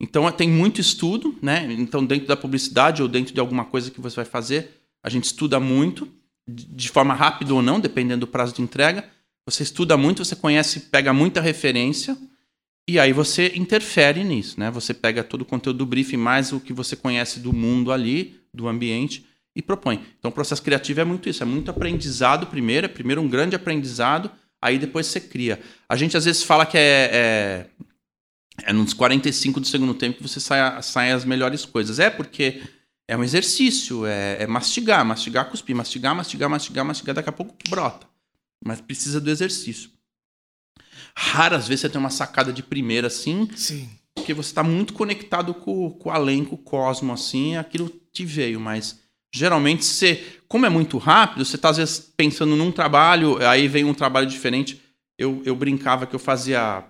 [0.00, 1.66] Então tem muito estudo, né?
[1.78, 4.70] Então dentro da publicidade ou dentro de alguma coisa que você vai fazer,
[5.04, 6.08] a gente estuda muito,
[6.48, 9.04] de forma rápida ou não, dependendo do prazo de entrega.
[9.46, 12.16] Você estuda muito, você conhece, pega muita referência
[12.90, 14.70] e aí você interfere nisso, né?
[14.70, 18.40] Você pega todo o conteúdo do briefing mais o que você conhece do mundo ali,
[18.52, 19.24] do ambiente
[19.54, 20.04] e propõe.
[20.18, 23.54] Então o processo criativo é muito isso, é muito aprendizado primeiro, é primeiro um grande
[23.54, 24.28] aprendizado,
[24.60, 25.60] aí depois você cria.
[25.88, 27.66] A gente às vezes fala que é, é,
[28.64, 32.00] é nos 45 do segundo tempo que você sai, sai as melhores coisas.
[32.00, 32.60] É porque
[33.06, 37.54] é um exercício, é, é mastigar, mastigar, cuspir, mastigar, mastigar, mastigar, mastigar, daqui a pouco
[37.68, 38.06] brota.
[38.64, 39.90] Mas precisa do exercício.
[41.22, 43.86] Raras vezes você tem uma sacada de primeira assim, Sim.
[44.14, 48.24] porque você está muito conectado com, com o além, com o cosmo, assim, aquilo te
[48.24, 48.98] veio, mas
[49.30, 53.84] geralmente você, como é muito rápido, você está às vezes pensando num trabalho, aí vem
[53.84, 54.80] um trabalho diferente.
[55.18, 56.84] Eu, eu brincava que eu fazia,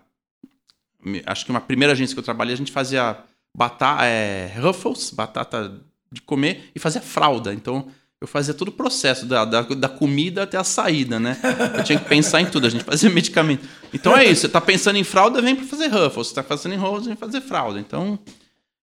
[1.27, 3.19] acho que uma primeira agência que eu trabalhei, a gente fazia
[3.55, 5.77] batata, é, Ruffles, batata
[6.13, 7.89] de comer, e fazia fralda, então
[8.21, 11.39] eu fazia todo o processo, da, da, da comida até a saída, né?
[11.77, 13.67] Eu tinha que pensar em tudo, a gente fazia medicamento.
[13.95, 16.75] Então é isso, você tá pensando em fralda, vem para fazer Ruffles, você tá pensando
[16.75, 17.81] em Ruffles, vem fazer fralda.
[17.81, 18.19] Então,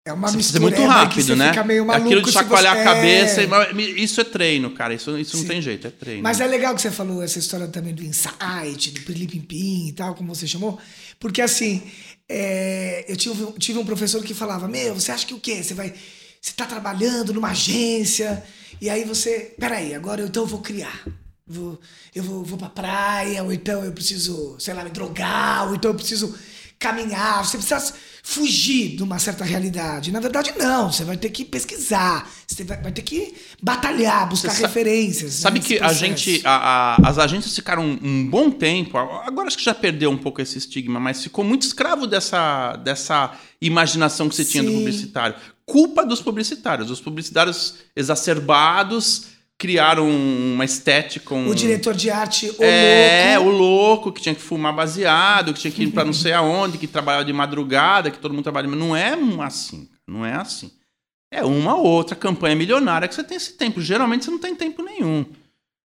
[0.06, 1.52] É uma você mistura muito é, rápido, você né?
[1.52, 3.80] Maluco Aquilo de chacoalhar você- a cabeça, É.
[4.00, 6.22] isso é treino, cara, isso, isso não tem jeito, é treino.
[6.22, 10.14] Mas é legal que você falou essa história também do insight, do pim e tal,
[10.14, 10.78] como você chamou.
[11.18, 11.82] Porque assim,
[12.28, 15.60] é, eu tive, tive um professor que falava: Meu, você acha que o quê?
[15.62, 15.92] Você vai.
[16.40, 18.44] Você tá trabalhando numa agência,
[18.80, 19.54] e aí você.
[19.58, 21.04] Peraí, agora eu, então eu vou criar.
[21.46, 21.78] Vou,
[22.14, 25.90] eu vou, vou pra praia, ou então eu preciso, sei lá, me drogar, ou então
[25.90, 26.34] eu preciso
[26.78, 27.44] caminhar.
[27.44, 30.10] Você precisa fugir de uma certa realidade.
[30.10, 30.90] Na verdade, não.
[30.90, 32.28] Você vai ter que pesquisar.
[32.46, 35.34] Você vai, ter que batalhar, buscar Você sa- referências.
[35.34, 36.04] Sabe né, que nesse a processo.
[36.06, 40.10] gente, a- a- as agências ficaram um, um bom tempo, agora acho que já perdeu
[40.10, 44.70] um pouco esse estigma, mas ficou muito escravo dessa, dessa imaginação que você tinha do
[44.70, 44.78] Sim.
[44.78, 45.36] publicitário.
[45.66, 46.90] Culpa dos publicitários.
[46.90, 51.34] Os publicitários exacerbados criaram uma estética.
[51.34, 53.50] Um, O diretor de arte, o é, louco.
[53.50, 56.76] o louco que tinha que fumar baseado, que tinha que ir pra não sei aonde,
[56.76, 58.68] que trabalhava de madrugada, que todo mundo trabalha.
[58.68, 60.70] Mas não é assim, não é assim.
[61.32, 63.80] É uma ou outra campanha milionária que você tem esse tempo.
[63.80, 65.24] Geralmente você não tem tempo nenhum.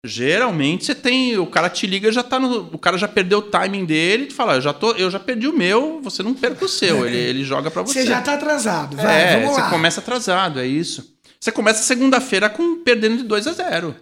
[0.04, 1.36] Geralmente você tem.
[1.38, 2.70] O cara te liga já tá no.
[2.72, 5.46] O cara já perdeu o timing dele e fala, eu já, tô, eu já perdi
[5.46, 7.06] o meu, você não perca o seu.
[7.06, 8.00] Ele, ele joga pra você.
[8.00, 8.96] Você já tá atrasado.
[8.96, 9.68] Vai, é, vamos você lá.
[9.70, 11.14] começa atrasado, é isso.
[11.38, 13.96] Você começa segunda-feira com perdendo de 2 a 0.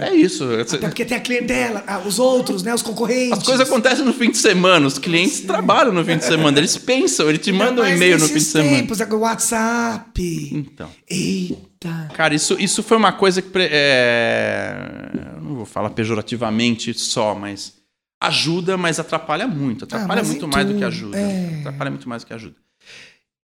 [0.00, 0.44] É isso.
[0.60, 2.74] Até porque tem a clientela, ah, os outros, né?
[2.74, 3.38] Os concorrentes.
[3.38, 4.86] As coisas acontecem no fim de semana.
[4.86, 5.46] Os clientes Sim.
[5.46, 6.58] trabalham no fim de semana.
[6.58, 8.76] Eles pensam, eles te mandam um e-mail no fim de semana.
[8.76, 10.50] tempos, é WhatsApp.
[10.52, 10.90] Então.
[11.08, 11.69] Eita.
[12.14, 13.50] Cara, isso, isso foi uma coisa que.
[13.56, 15.10] É...
[15.40, 17.74] Não vou falar pejorativamente só, mas
[18.22, 19.84] ajuda, mas atrapalha muito.
[19.84, 20.72] Ah, atrapalha ah, muito mais tu...
[20.72, 21.18] do que ajuda.
[21.18, 21.60] É...
[21.60, 22.56] Atrapalha muito mais do que ajuda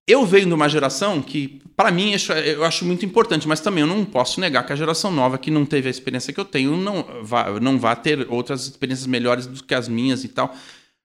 [0.06, 2.12] eu venho de uma geração que, para mim,
[2.46, 5.50] eu acho muito importante, mas também eu não posso negar que a geração nova, que
[5.50, 9.46] não teve a experiência que eu tenho, não vai, não vai ter outras experiências melhores
[9.46, 10.54] do que as minhas e tal.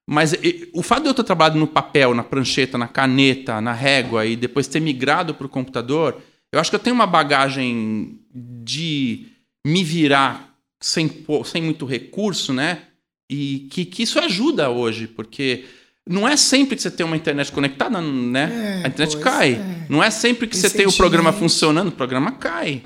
[0.08, 3.72] Mas e, o fato de eu ter trabalhado no papel, na prancheta, na caneta, na
[3.72, 8.18] régua e depois ter migrado para o computador, eu acho que eu tenho uma bagagem
[8.34, 9.26] de
[9.66, 11.10] me virar sem,
[11.44, 12.82] sem muito recurso, né?
[13.30, 15.64] E que, que isso ajuda hoje, porque
[16.06, 18.80] não é sempre que você tem uma internet conectada, né?
[18.82, 19.54] É, a internet cai.
[19.54, 19.86] É.
[19.88, 22.82] Não é sempre que você tem o programa funcionando, o programa cai.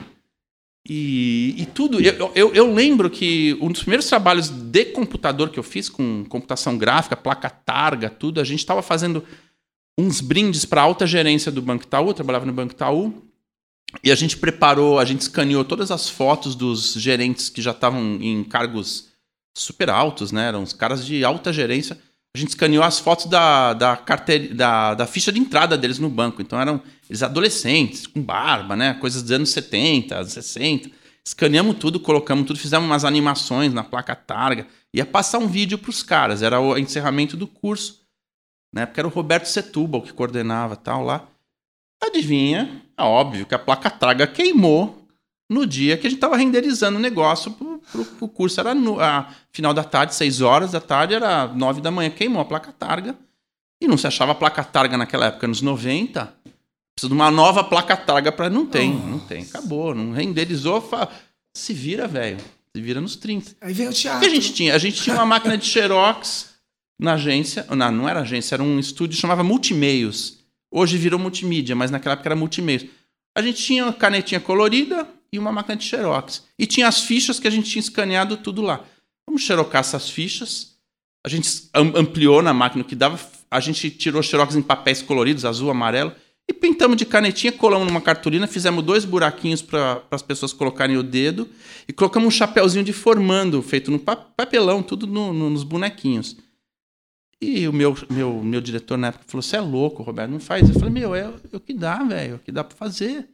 [0.88, 2.00] E, e tudo.
[2.00, 6.24] Eu, eu, eu, lembro que um dos primeiros trabalhos de computador que eu fiz, com
[6.29, 9.24] computação gráfica, placa targa, tudo, a gente estava fazendo
[9.98, 12.09] uns brindes para alta gerência do Banco Itaú.
[12.09, 13.22] Eu trabalhava no Banco Itaú.
[14.03, 18.19] E a gente preparou, a gente escaneou todas as fotos dos gerentes que já estavam
[18.21, 19.09] em cargos
[19.57, 20.49] super altos, né?
[20.49, 21.99] Eram os caras de alta gerência
[22.37, 26.11] a gente escaneou as fotos da, da, carteira, da, da ficha de entrada deles no
[26.11, 26.43] banco.
[26.43, 28.93] Então eram eles adolescentes, com barba, né?
[28.93, 30.91] Coisas dos anos 70, 60.
[31.25, 34.67] Escaneamos tudo, colocamos tudo, fizemos umas animações na placa targa.
[34.93, 38.03] Ia passar um vídeo para os caras, era o encerramento do curso.
[38.75, 38.85] Né?
[38.85, 41.27] Porque era o Roberto Setúbal que coordenava tal lá.
[42.03, 42.83] Adivinha?
[42.99, 45.07] É óbvio que a placa targa queimou
[45.49, 48.61] no dia que a gente estava renderizando o negócio pro, pro, pro curso.
[48.61, 52.11] Era no a, final da tarde, 6 horas da tarde, era 9 da manhã.
[52.11, 53.17] Queimou a placa targa.
[53.81, 56.33] E não se achava placa targa naquela época, nos 90.
[56.95, 59.07] Precisa de uma nova placa targa para Não tem, oh.
[59.07, 59.43] não tem.
[59.43, 59.95] Acabou.
[59.95, 60.81] Não renderizou.
[60.81, 61.09] Fa...
[61.55, 62.39] Se vira, velho.
[62.75, 63.57] Se vira nos 30.
[63.61, 64.19] Aí veio o teatro.
[64.19, 64.75] O que a gente tinha?
[64.75, 66.55] A gente tinha uma máquina de Xerox
[66.99, 67.67] na agência.
[67.71, 70.36] Não, não era agência, era um estúdio chamava Multimeios.
[70.77, 72.85] Hoje virou multimídia, mas naquela época era multimeios.
[73.35, 76.45] A gente tinha canetinha colorida, e uma máquina de xerox.
[76.59, 78.85] E tinha as fichas que a gente tinha escaneado tudo lá.
[79.27, 80.77] Vamos xerocar essas fichas.
[81.25, 83.19] A gente ampliou na máquina o que dava.
[83.51, 86.12] A gente tirou xerox em papéis coloridos, azul, amarelo.
[86.49, 91.03] E pintamos de canetinha, colamos numa cartolina, fizemos dois buraquinhos para as pessoas colocarem o
[91.03, 91.49] dedo
[91.89, 96.37] e colocamos um chapéuzinho de formando, feito no papelão, tudo no, no, nos bonequinhos.
[97.40, 100.68] E o meu, meu, meu diretor na época falou: Você é louco, Roberto, não faz.
[100.68, 101.20] Eu falei: Meu, é,
[101.53, 103.29] é o que dá, velho, é o que dá para fazer.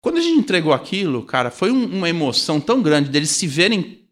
[0.00, 4.04] Quando a gente entregou aquilo, cara, foi um, uma emoção tão grande deles se verem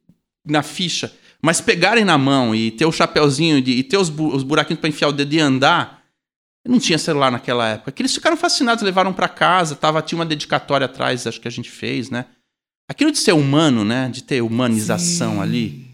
[0.44, 4.35] na ficha, mas pegarem na mão e ter o chapéuzinho de, e ter os, bu
[4.35, 6.02] os buraquinhos para enfiar o dedo e andar.
[6.66, 7.90] Não tinha celular naquela época.
[7.90, 11.50] Que eles ficaram fascinados, levaram para casa, tava, tinha uma dedicatória atrás, acho que a
[11.50, 12.26] gente fez, né?
[12.88, 14.08] Aquilo de ser humano, né?
[14.08, 15.40] De ter humanização Sim.
[15.40, 15.91] ali,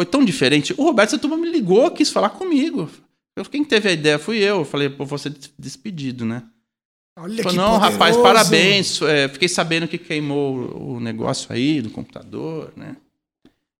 [0.00, 0.74] foi tão diferente.
[0.78, 2.90] O Roberto Setúbal me ligou, quis falar comigo.
[3.50, 4.60] Quem teve a ideia fui eu.
[4.60, 6.42] Eu falei, pô, vou ser despedido, né?
[7.18, 7.92] Olha Falou, não, poderoso.
[7.92, 9.02] rapaz, parabéns.
[9.02, 12.96] É, fiquei sabendo que queimou o negócio aí do computador, né?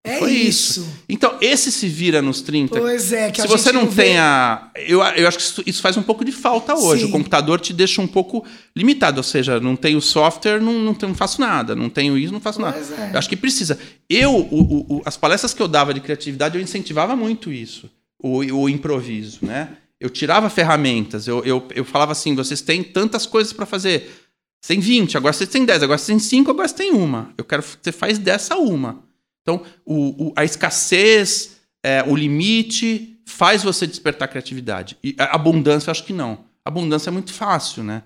[0.02, 0.80] É Foi isso.
[0.80, 0.92] isso.
[1.08, 2.78] Então, esse se vira nos 30.
[2.80, 4.70] Pois é, que Se você não, não tem a.
[4.74, 7.02] Eu, eu acho que isso, isso, faz um pouco de falta hoje.
[7.02, 7.08] Sim.
[7.08, 8.42] O computador te deixa um pouco
[8.74, 9.18] limitado.
[9.18, 11.76] Ou seja, não tenho software, não, não, não faço nada.
[11.76, 13.02] Não tenho isso, não faço pois nada.
[13.02, 13.14] É.
[13.14, 13.78] Eu acho que precisa.
[14.08, 17.90] Eu, o, o, as palestras que eu dava de criatividade, eu incentivava muito isso.
[18.18, 19.68] O, o improviso, né?
[20.00, 24.10] Eu tirava ferramentas, eu, eu, eu falava assim: vocês têm tantas coisas para fazer.
[24.62, 27.32] Você tem 20, agora você tem 10, agora você tem 5, agora você tem uma.
[27.36, 29.09] Eu quero que você faz dessa uma.
[29.42, 34.96] Então, o, o, a escassez, é, o limite, faz você despertar criatividade.
[35.02, 36.44] E a abundância, eu acho que não.
[36.64, 38.02] A abundância é muito fácil, né?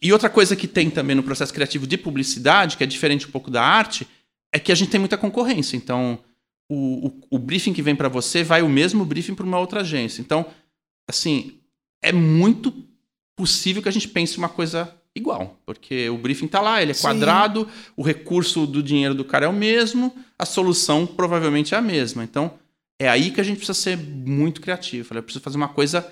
[0.00, 3.30] E outra coisa que tem também no processo criativo de publicidade, que é diferente um
[3.30, 4.06] pouco da arte,
[4.52, 5.76] é que a gente tem muita concorrência.
[5.76, 6.18] Então,
[6.68, 9.80] o, o, o briefing que vem para você vai o mesmo briefing para uma outra
[9.80, 10.20] agência.
[10.20, 10.46] Então,
[11.08, 11.60] assim,
[12.02, 12.74] é muito
[13.36, 16.94] possível que a gente pense uma coisa igual, porque o briefing está lá, ele é
[16.94, 17.02] Sim.
[17.02, 21.80] quadrado, o recurso do dinheiro do cara é o mesmo, a solução provavelmente é a
[21.80, 22.24] mesma.
[22.24, 22.58] Então,
[23.00, 25.14] é aí que a gente precisa ser muito criativo.
[25.14, 26.04] Eu preciso fazer uma coisa.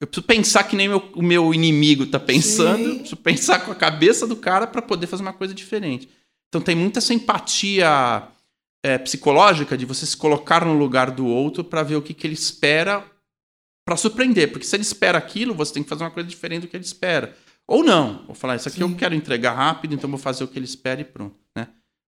[0.00, 3.70] Eu preciso pensar que nem meu, o meu inimigo está pensando, eu preciso pensar com
[3.70, 6.08] a cabeça do cara para poder fazer uma coisa diferente.
[6.48, 8.22] Então, tem muita essa empatia
[8.82, 12.26] é, psicológica de você se colocar no lugar do outro para ver o que, que
[12.26, 13.04] ele espera
[13.84, 16.68] para surpreender, porque se ele espera aquilo, você tem que fazer uma coisa diferente do
[16.68, 17.36] que ele espera.
[17.66, 18.84] Ou não, vou falar, isso aqui Sim.
[18.84, 21.68] eu quero entregar rápido, então vou fazer o que ele espera e pronto, né?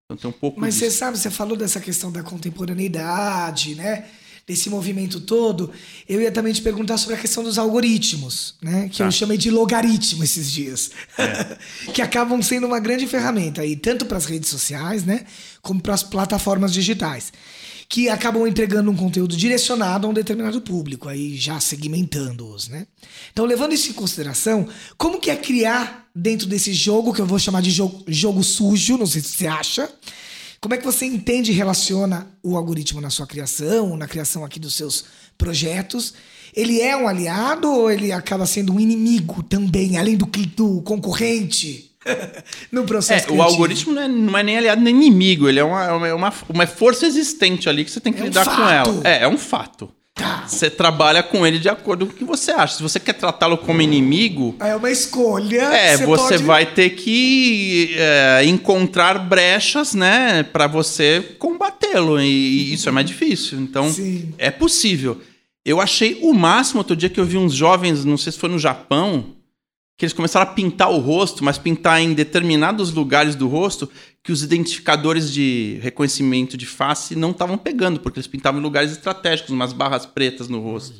[0.09, 0.85] Então tem um pouco Mas disso.
[0.85, 4.05] você sabe, você falou dessa questão da contemporaneidade, né?
[4.47, 5.71] desse movimento todo,
[6.07, 8.89] eu ia também te perguntar sobre a questão dos algoritmos, né?
[8.89, 9.05] Que tá.
[9.05, 10.89] eu chamei de logaritmo esses dias.
[11.19, 11.57] É.
[11.93, 15.23] que acabam sendo uma grande ferramenta aí, tanto para as redes sociais, né?
[15.61, 17.31] Como para as plataformas digitais
[17.89, 22.85] que acabam entregando um conteúdo direcionado a um determinado público, aí já segmentando-os, né?
[23.33, 27.39] Então, levando isso em consideração, como que é criar dentro desse jogo, que eu vou
[27.39, 29.91] chamar de jogo, jogo sujo, não sei se você acha,
[30.61, 34.59] como é que você entende e relaciona o algoritmo na sua criação, na criação aqui
[34.59, 36.13] dos seus projetos?
[36.55, 41.88] Ele é um aliado ou ele acaba sendo um inimigo também, além do, do concorrente?
[42.71, 43.29] no processo.
[43.29, 46.13] É, o algoritmo não é, não é, nem aliado nem inimigo, ele é uma, é
[46.13, 49.01] uma, uma força existente ali que você tem que é lidar um com ela.
[49.03, 49.91] É, é um fato.
[50.19, 50.45] Tá.
[50.45, 52.75] Você trabalha com ele de acordo com o que você acha.
[52.75, 54.53] Se você quer tratá-lo como inimigo.
[54.59, 55.61] É uma escolha.
[55.61, 56.43] É, você, você pode...
[56.43, 62.19] vai ter que é, encontrar brechas, né, para você combatê-lo.
[62.19, 63.59] E, isso é mais difícil.
[63.59, 64.33] Então, Sim.
[64.37, 65.21] é possível.
[65.65, 68.49] Eu achei o máximo outro dia que eu vi uns jovens, não sei se foi
[68.49, 69.35] no Japão,
[69.99, 73.91] que eles começaram a pintar o rosto, mas pintar em determinados lugares do rosto
[74.23, 78.93] que os identificadores de reconhecimento de face não estavam pegando, porque eles pintavam em lugares
[78.93, 80.93] estratégicos, umas barras pretas no rosto.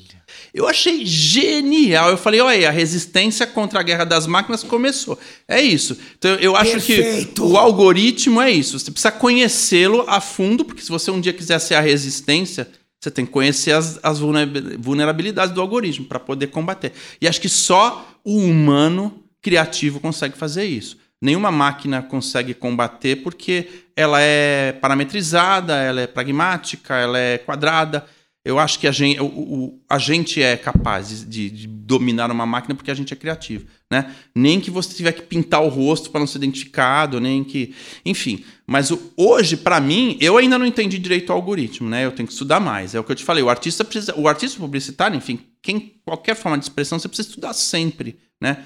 [0.54, 2.10] Eu achei genial.
[2.10, 5.18] Eu falei, olha aí, a resistência contra a guerra das máquinas começou.
[5.48, 5.98] É isso.
[6.18, 7.36] Então eu acho Perfeito.
[7.36, 8.78] que o algoritmo é isso.
[8.78, 12.68] Você precisa conhecê-lo a fundo, porque se você um dia quiser ser a resistência,
[13.00, 16.92] você tem que conhecer as, as vulnerabilidades do algoritmo para poder combater.
[17.22, 20.98] E acho que só o humano criativo consegue fazer isso.
[21.22, 28.06] Nenhuma máquina consegue combater porque ela é parametrizada, ela é pragmática, ela é quadrada.
[28.50, 32.48] Eu acho que a gente, o, o, a gente é capaz de, de, dominar uma
[32.48, 34.12] máquina porque a gente é criativo, né?
[34.34, 38.44] Nem que você tiver que pintar o rosto para não ser identificado, nem que, enfim.
[38.66, 42.04] Mas o, hoje, para mim, eu ainda não entendi direito o algoritmo, né?
[42.04, 42.96] Eu tenho que estudar mais.
[42.96, 43.44] É o que eu te falei.
[43.44, 47.54] O artista precisa, o artista publicitário, enfim, quem qualquer forma de expressão, você precisa estudar
[47.54, 48.66] sempre, né?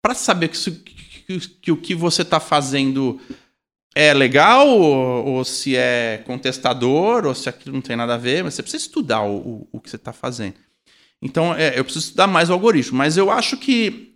[0.00, 3.20] Para saber que, que, que, o que você está fazendo
[3.94, 8.42] é legal, ou, ou, se é contestador, ou se aquilo não tem nada a ver,
[8.42, 10.54] mas você precisa estudar o, o, o que você está fazendo.
[11.22, 14.14] Então, é, eu preciso estudar mais o algoritmo, mas eu acho que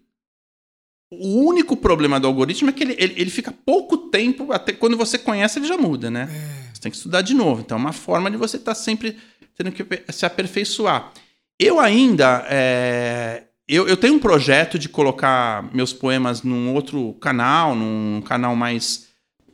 [1.11, 4.97] o único problema do algoritmo é que ele, ele, ele, fica pouco tempo, até quando
[4.97, 6.29] você conhece, ele já muda, né?
[6.31, 6.75] É.
[6.75, 7.63] Você tem que estudar de novo.
[7.63, 9.17] Então, é uma forma de você estar tá sempre
[9.57, 11.13] tendo que se aperfeiçoar.
[11.59, 12.47] Eu ainda.
[12.49, 18.55] É, eu, eu tenho um projeto de colocar meus poemas num outro canal, num canal
[18.55, 19.08] mais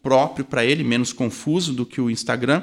[0.04, 2.62] próprio para ele, menos confuso do que o Instagram.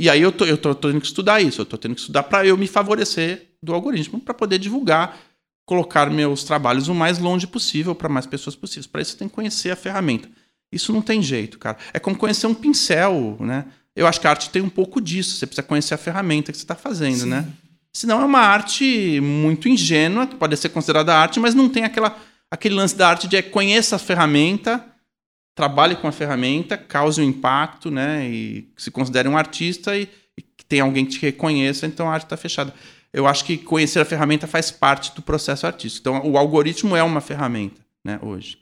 [0.00, 2.00] E aí eu tô, eu tô, tô tendo que estudar isso, eu tô tendo que
[2.00, 5.18] estudar para eu me favorecer do algoritmo para poder divulgar,
[5.66, 8.86] colocar meus trabalhos o mais longe possível para mais pessoas possíveis.
[8.86, 10.28] Para isso você tem que conhecer a ferramenta.
[10.72, 11.76] Isso não tem jeito, cara.
[11.92, 13.66] É como conhecer um pincel, né?
[13.96, 15.34] Eu acho que a arte tem um pouco disso.
[15.34, 17.30] Você precisa conhecer a ferramenta que você está fazendo, Sim.
[17.30, 17.48] né?
[17.92, 22.16] Senão é uma arte muito ingênua, que pode ser considerada arte, mas não tem aquela,
[22.48, 24.84] aquele lance da arte de é, conheça a ferramenta
[25.58, 28.30] trabalhe com a ferramenta, cause um impacto, né?
[28.30, 32.26] E se considere um artista e, e tem alguém que te reconheça, então a arte
[32.26, 32.72] está fechada.
[33.12, 36.08] Eu acho que conhecer a ferramenta faz parte do processo artístico.
[36.08, 38.20] Então, o algoritmo é uma ferramenta, né?
[38.22, 38.58] Hoje.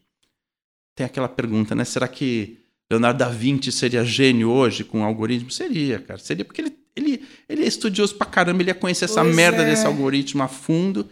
[0.95, 1.85] Tem aquela pergunta, né?
[1.85, 5.51] Será que Leonardo da Vinci seria gênio hoje com o algoritmo?
[5.51, 6.19] Seria, cara.
[6.19, 9.65] Seria porque ele, ele, ele é estudioso pra caramba, ele ia conhecer essa pois merda
[9.65, 9.67] é.
[9.67, 11.11] desse algoritmo a fundo.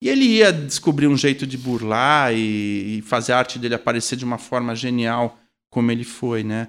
[0.00, 4.16] E ele ia descobrir um jeito de burlar e, e, fazer a arte dele aparecer
[4.16, 5.38] de uma forma genial,
[5.70, 6.68] como ele foi, né?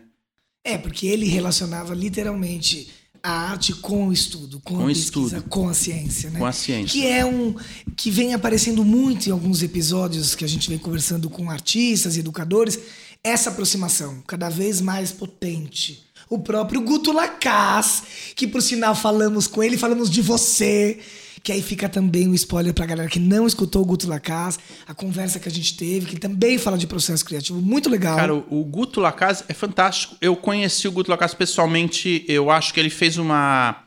[0.63, 2.89] É, porque ele relacionava literalmente
[3.25, 5.49] a arte com o estudo, com, com a pesquisa, estudo.
[5.49, 6.39] com a ciência, né?
[6.39, 6.91] Com a ciência.
[6.91, 7.55] Que é um
[7.95, 12.19] que vem aparecendo muito em alguns episódios que a gente vem conversando com artistas e
[12.19, 12.79] educadores,
[13.23, 16.05] essa aproximação cada vez mais potente.
[16.29, 18.03] O próprio Guto Lacaz,
[18.35, 20.99] que por sinal falamos com ele, falamos de você,
[21.45, 24.57] que aí fica também o um spoiler pra galera que não escutou o Guto Lacaz,
[24.87, 28.15] a conversa que a gente teve, que também fala de processo criativo, muito legal.
[28.15, 30.17] Cara, o Guto Lacaz é fantástico.
[30.19, 33.83] Eu conheci o Guto Lacaz pessoalmente, eu acho que ele fez uma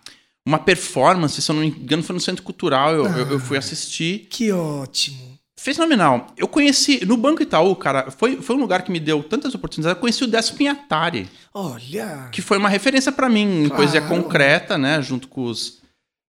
[0.47, 3.41] uma performance, se eu não me engano, foi no Centro Cultural, eu, ah, eu, eu
[3.41, 4.29] fui ah, assistir.
[4.31, 5.37] Que ótimo.
[5.59, 6.29] Fenomenal.
[6.37, 9.97] Eu conheci, no Banco Itaú, cara, foi, foi um lugar que me deu tantas oportunidades.
[9.97, 11.29] Eu conheci o Décio Pinhatari.
[11.53, 12.29] Olha.
[12.31, 15.03] Que foi uma referência para mim em poesia concreta, né?
[15.03, 15.79] Junto com os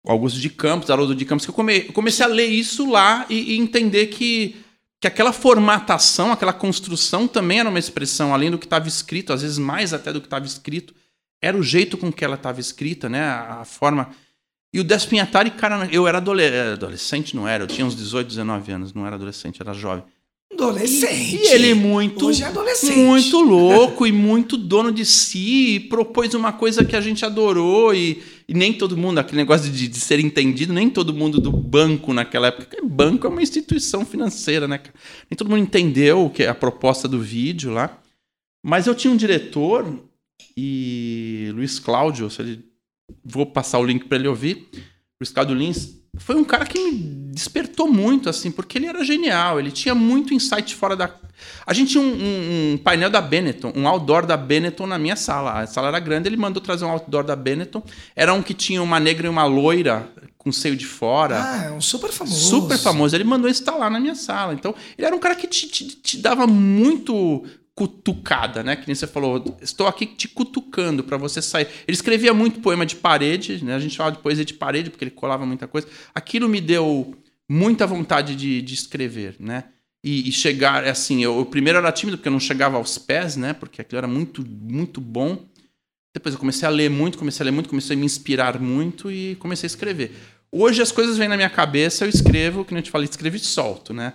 [0.06, 3.54] Augusto de Campos, Haroldo de Campos, que eu, come, comecei a ler isso lá e,
[3.54, 4.58] e, entender que,
[5.00, 9.42] que aquela formatação, aquela construção também era uma expressão, além do que estava escrito, às
[9.42, 10.94] vezes mais até do que estava escrito,
[11.42, 13.22] era o jeito com que ela estava escrita, né?
[13.22, 14.10] A, a, forma.
[14.74, 18.94] E o Despinhatari, cara, eu era adolescente, não era, eu tinha uns 18, 19 anos,
[18.94, 20.04] não era adolescente, era jovem.
[20.54, 21.36] Adolescente.
[21.36, 22.98] E ele muito, Hoje é adolescente.
[22.98, 27.94] muito louco e muito dono de si, e propôs uma coisa que a gente adorou
[27.94, 31.52] e, e nem todo mundo, aquele negócio de, de, ser entendido, nem todo mundo do
[31.52, 34.80] banco naquela época, porque banco é uma instituição financeira, né?
[35.30, 38.00] Nem todo mundo entendeu o que é a proposta do vídeo lá.
[38.66, 39.86] Mas eu tinha um diretor
[40.56, 42.64] e Luiz Cláudio, se ele
[43.24, 44.68] vou passar o link para ele ouvir.
[45.24, 46.92] Luiz Cláudio Lins foi um cara que me
[47.32, 51.10] despertou muito, assim, porque ele era genial, ele tinha muito insight fora da.
[51.66, 55.16] A gente tinha um, um, um, painel da Benetton, um outdoor da Benetton na minha
[55.16, 55.62] sala.
[55.62, 57.82] A sala era grande, ele mandou trazer um outdoor da Benetton.
[58.16, 60.08] Era um que tinha uma negra e uma loira
[60.38, 61.42] com seio de fora.
[61.42, 62.50] Ah, é um super famoso.
[62.50, 63.16] Super famoso.
[63.16, 64.54] Ele mandou instalar na minha sala.
[64.54, 67.44] Então, ele era um cara que te, te, te dava muito
[67.76, 68.76] cutucada, né?
[68.76, 71.68] Que nem você falou, estou aqui te cutucando para você sair.
[71.88, 73.74] Ele escrevia muito poema de parede, né?
[73.74, 75.88] A gente fala de poesia de parede porque ele colava muita coisa.
[76.14, 77.16] Aquilo me deu
[77.50, 79.66] muita vontade de, de escrever, né?
[80.04, 83.36] E, e chegar, assim, eu, eu, primeiro era tímido porque eu não chegava aos pés,
[83.36, 83.54] né?
[83.54, 85.46] Porque aquilo era muito, muito bom.
[86.14, 89.12] Depois eu comecei a ler muito, comecei a ler muito, comecei a me inspirar muito
[89.12, 90.12] e comecei a escrever.
[90.52, 93.36] Hoje as coisas vêm na minha cabeça, eu escrevo, que nem eu te falei, escrevo
[93.36, 94.14] e solto, né?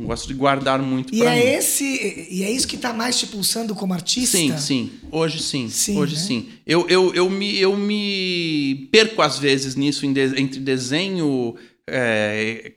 [0.00, 1.50] Não gosto de guardar muito e pra é mim.
[1.58, 1.84] esse
[2.30, 4.36] E é isso que tá mais te pulsando como artista?
[4.36, 4.92] Sim, sim.
[5.10, 5.68] Hoje sim.
[5.68, 6.20] Sim, Hoje né?
[6.20, 6.48] sim.
[6.66, 11.56] Eu, eu, eu, me, eu me perco às vezes nisso entre desenho
[11.88, 12.72] é,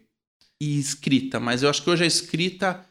[0.61, 2.85] e escrita, mas eu acho que hoje a escrita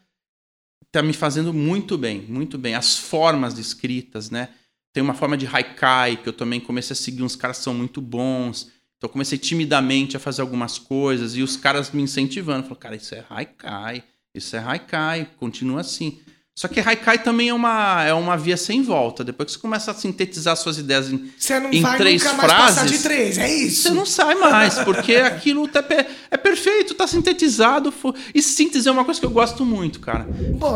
[0.91, 2.75] tá me fazendo muito bem, muito bem.
[2.75, 4.49] As formas de escritas, né?
[4.93, 8.01] Tem uma forma de haikai que eu também comecei a seguir uns caras são muito
[8.01, 8.71] bons.
[8.97, 12.63] Então eu comecei timidamente a fazer algumas coisas e os caras me incentivando.
[12.65, 14.03] Falaram, cara, isso é haikai,
[14.35, 16.19] isso é haikai, continua assim.
[16.59, 19.23] Só que haikai também é uma, é uma via sem volta.
[19.23, 22.37] Depois que você começa a sintetizar suas ideias em, Você não em vai três nunca
[22.37, 23.83] mais passar frases, de três, é isso?
[23.83, 25.85] você não sai mais, porque aquilo tá
[26.33, 27.95] é perfeito, tá sintetizado.
[28.35, 30.27] E síntese é uma coisa que eu gosto muito, cara.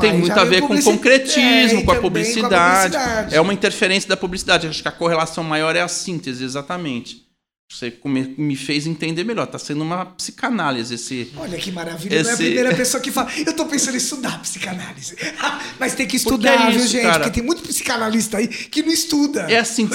[0.00, 2.96] Tem muito a ver com concretismo, É, com, a com a publicidade.
[3.32, 4.68] É uma interferência da publicidade.
[4.68, 7.26] Acho que a correlação maior é a síntese, exatamente.
[7.72, 7.92] Você
[8.36, 9.46] me fez entender melhor.
[9.46, 11.32] Tá sendo uma psicanálise esse.
[11.36, 13.30] Olha que maravilha, não é a Esse- primeira pessoa que fala.
[13.46, 15.16] Eu tô pensando em estudar psicanálise.
[15.80, 17.02] Mas tem que Porque estudar, é viu, isso, gente?
[17.02, 17.18] cara.
[17.24, 19.42] Porque tem muito psicanalista aí que não estuda.
[19.50, 19.88] É assim,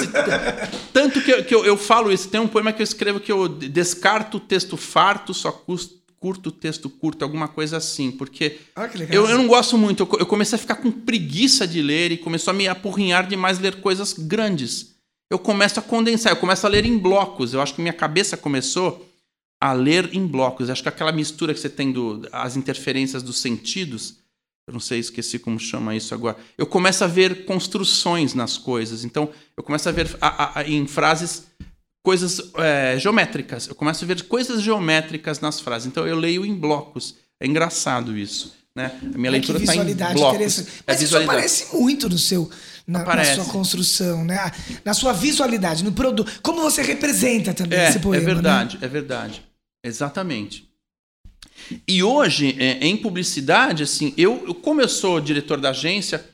[0.92, 2.28] tanto que, eu, que eu, eu falo isso.
[2.28, 5.52] Tem um poema que eu escrevo que eu descarto o texto farto, só
[6.20, 8.10] curto o texto curto, alguma coisa assim.
[8.10, 8.58] Porque
[8.94, 9.08] legal.
[9.24, 10.02] eu, eu não gosto muito.
[10.02, 13.58] Eu, eu comecei a ficar com preguiça de ler e começou a me apurrinhar demais
[13.58, 14.97] ler coisas grandes.
[15.30, 17.52] Eu começo a condensar, eu começo a ler em blocos.
[17.52, 19.06] Eu acho que minha cabeça começou
[19.60, 20.68] a ler em blocos.
[20.68, 24.16] Eu acho que aquela mistura que você tem do, as interferências dos sentidos,
[24.66, 26.36] eu não sei, esqueci como chama isso agora.
[26.56, 29.04] Eu começo a ver construções nas coisas.
[29.04, 31.44] Então, eu começo a ver a- a- a- em frases
[32.02, 33.66] coisas é, geométricas.
[33.68, 35.86] Eu começo a ver coisas geométricas nas frases.
[35.88, 37.16] Então, eu leio em blocos.
[37.38, 38.56] É engraçado isso.
[38.74, 38.92] Né?
[39.14, 40.40] A minha leitura está em blocos.
[40.40, 41.24] É Mas isso visualidade.
[41.24, 42.48] aparece muito no seu,
[42.88, 44.50] na, na sua construção, né?
[44.82, 46.40] Na sua visualidade, no produto.
[46.40, 48.22] Como você representa também É, esse poema.
[48.22, 48.34] é né?
[48.34, 49.46] verdade, é verdade.
[49.84, 50.66] Exatamente.
[51.86, 56.24] E hoje, é, em publicidade, assim, eu, como eu sou diretor da agência,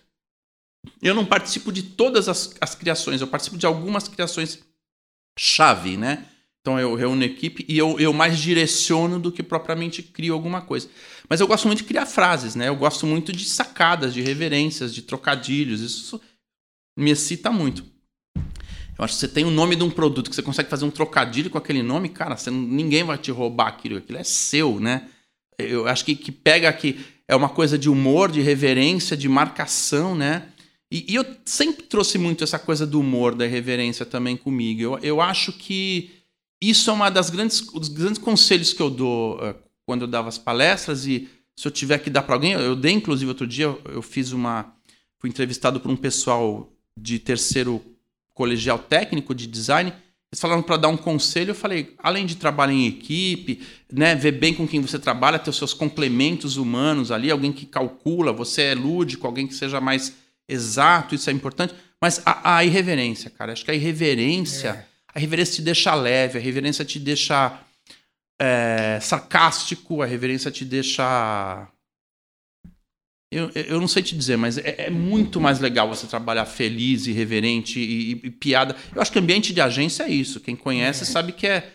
[1.03, 4.61] eu não participo de todas as, as criações, eu participo de algumas criações
[5.37, 6.27] chave, né?
[6.61, 10.63] Então eu reúno a equipe e eu, eu mais direciono do que propriamente crio alguma
[10.63, 10.89] coisa.
[11.29, 12.69] Mas eu gosto muito de criar frases, né?
[12.69, 15.81] Eu gosto muito de sacadas, de reverências, de trocadilhos.
[15.81, 16.21] Isso
[16.97, 17.85] me excita muito.
[18.97, 20.91] Eu acho que você tem o nome de um produto que você consegue fazer um
[20.91, 25.09] trocadilho com aquele nome, cara, você ninguém vai te roubar aquilo, aquilo é seu, né?
[25.59, 30.15] Eu acho que, que pega aqui, é uma coisa de humor, de reverência, de marcação,
[30.15, 30.49] né?
[30.91, 34.81] E, e eu sempre trouxe muito essa coisa do humor, da reverência também comigo.
[34.81, 36.11] Eu, eu acho que
[36.63, 40.29] isso é uma das grandes, dos grandes conselhos que eu dou eh, quando eu dava
[40.29, 43.65] as palestras e se eu tiver que dar para alguém, eu dei inclusive outro dia,
[43.65, 44.73] eu, eu fiz uma,
[45.19, 47.83] fui entrevistado por um pessoal de terceiro
[48.33, 49.93] colegial técnico de design.
[50.33, 51.51] Eles falaram para dar um conselho.
[51.51, 55.51] Eu falei, além de trabalhar em equipe, né, ver bem com quem você trabalha, ter
[55.51, 60.15] os seus complementos humanos ali, alguém que calcula, você é lúdico, alguém que seja mais
[60.49, 61.75] exato, isso é importante.
[62.01, 66.41] Mas a, a irreverência, cara, acho que a irreverência, a irreverência te deixa leve, a
[66.41, 67.61] irreverência te deixa
[68.39, 71.69] é, sarcástico, a reverência te deixa.
[73.35, 77.07] Eu, eu não sei te dizer, mas é, é muito mais legal você trabalhar feliz,
[77.07, 78.77] irreverente e, e, e piada.
[78.95, 80.41] Eu acho que ambiente de agência é isso.
[80.41, 81.71] Quem conhece sabe que é.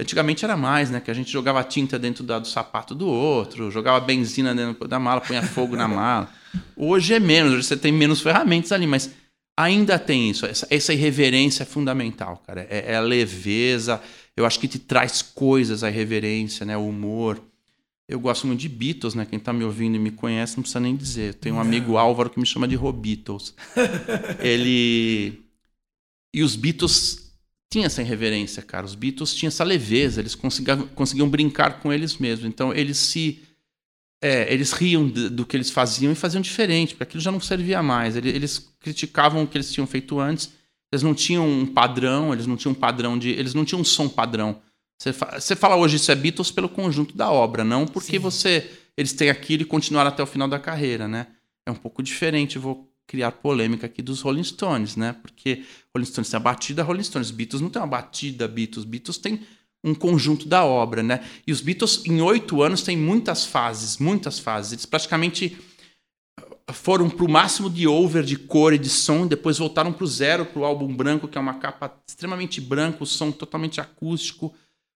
[0.00, 1.00] Antigamente era mais, né?
[1.00, 4.98] Que a gente jogava tinta dentro da- do sapato do outro, jogava benzina dentro da
[4.98, 6.28] mala, punha fogo na mala.
[6.76, 9.10] Hoje é menos, hoje você tem menos ferramentas ali, mas
[9.56, 10.46] ainda tem isso.
[10.46, 12.66] Essa, essa irreverência é fundamental, cara.
[12.68, 14.00] É, é a leveza.
[14.36, 16.76] Eu acho que te traz coisas, a irreverência, né?
[16.76, 17.40] O humor.
[18.06, 19.24] Eu gosto muito de Beatles, né?
[19.24, 21.34] Quem tá me ouvindo e me conhece não precisa nem dizer.
[21.34, 23.54] Tem um amigo Álvaro que me chama de Robeatles.
[24.40, 25.42] Ele.
[26.34, 27.32] E os Beatles
[27.70, 28.84] tinham essa irreverência, cara.
[28.84, 32.46] Os Beatles tinham essa leveza, eles conseguiam, conseguiam brincar com eles mesmos.
[32.46, 33.42] Então eles se.
[34.22, 37.82] É, eles riam do que eles faziam e faziam diferente, porque aquilo já não servia
[37.82, 38.16] mais.
[38.16, 40.52] Eles, eles criticavam o que eles tinham feito antes.
[40.92, 43.30] Eles não tinham um padrão, eles não tinham um padrão de.
[43.30, 44.60] Eles não tinham um som padrão.
[44.98, 48.18] Você, fa você fala hoje isso é Beatles pelo conjunto da obra, não porque Sim.
[48.18, 51.26] você eles têm aquilo e continuaram até o final da carreira, né?
[51.66, 55.14] É um pouco diferente, vou criar polêmica aqui dos Rolling Stones, né?
[55.20, 55.64] Porque
[55.94, 59.40] Rolling Stones tem a batida Rolling Stones, Beatles não tem uma batida Beatles, Beatles tem
[59.82, 61.22] um conjunto da obra, né?
[61.46, 64.72] E os Beatles em oito anos têm muitas fases, muitas fases.
[64.72, 65.58] Eles praticamente
[66.72, 70.06] foram para o máximo de over de cor e de som, depois voltaram para o
[70.06, 74.54] zero, para o álbum branco, que é uma capa extremamente branco, som totalmente acústico,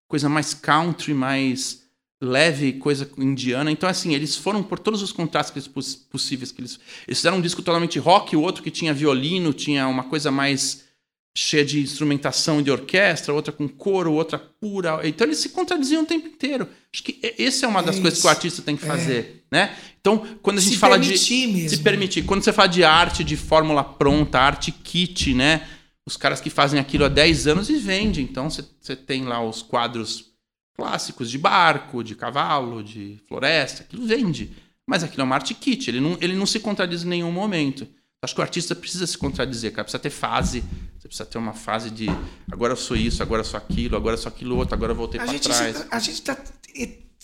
[0.09, 1.83] coisa mais country, mais
[2.21, 3.71] leve, coisa indiana.
[3.71, 5.69] Então, assim, eles foram por todos os contrastes
[6.11, 6.81] possíveis que eles.
[7.07, 10.89] Eles fizeram um disco totalmente rock, o outro que tinha violino, tinha uma coisa mais
[11.37, 15.01] cheia de instrumentação de orquestra, outra com coro, outra pura.
[15.05, 16.69] Então eles se contradiziam o tempo inteiro.
[16.93, 18.89] Acho que essa é uma das é coisas que o artista tem que é.
[18.89, 19.57] fazer, é.
[19.57, 19.77] né?
[20.01, 21.69] Então, quando a gente se fala de mesmo.
[21.69, 25.69] se permitir, quando você fala de arte de fórmula pronta, arte kit, né?
[26.09, 28.25] Os caras que fazem aquilo há 10 anos e vendem.
[28.25, 30.33] Então você tem lá os quadros
[30.75, 34.57] clássicos de barco, de cavalo, de floresta, aquilo vende.
[34.87, 37.87] Mas aquilo é uma arte kit, ele não, ele não se contradiz em nenhum momento.
[38.23, 39.85] Acho que o artista precisa se contradizer, cara.
[39.85, 40.65] Precisa ter fase.
[40.99, 42.07] Você precisa ter uma fase de
[42.51, 44.97] agora eu sou isso, agora eu sou aquilo, agora eu sou aquilo outro, agora eu
[44.97, 45.87] voltei para trás.
[45.91, 46.43] A gente tá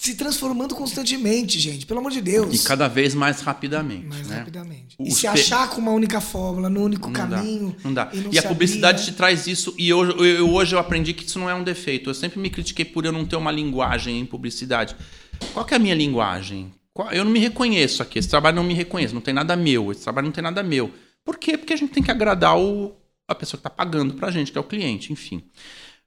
[0.04, 1.86] se transformando constantemente, gente.
[1.86, 2.54] Pelo amor de Deus.
[2.54, 4.04] E cada vez mais rapidamente.
[4.04, 4.36] Mais né?
[4.40, 4.96] rapidamente.
[5.00, 7.70] e se achar com uma única fórmula, no único não caminho.
[7.70, 8.10] Dá, não dá.
[8.12, 9.74] E, não e a publicidade te traz isso.
[9.78, 12.10] E eu, eu, eu, hoje eu aprendi que isso não é um defeito.
[12.10, 14.94] Eu sempre me critiquei por eu não ter uma linguagem em publicidade.
[15.54, 16.70] Qual que é a minha linguagem?
[17.10, 18.18] Eu não me reconheço aqui.
[18.18, 19.14] Esse trabalho não me reconhece.
[19.14, 19.90] Não tem nada meu.
[19.90, 20.92] Esse trabalho não tem nada meu.
[21.24, 21.56] Por quê?
[21.56, 22.94] Porque a gente tem que agradar o,
[23.26, 25.42] a pessoa que está pagando pra gente, que é o cliente, enfim.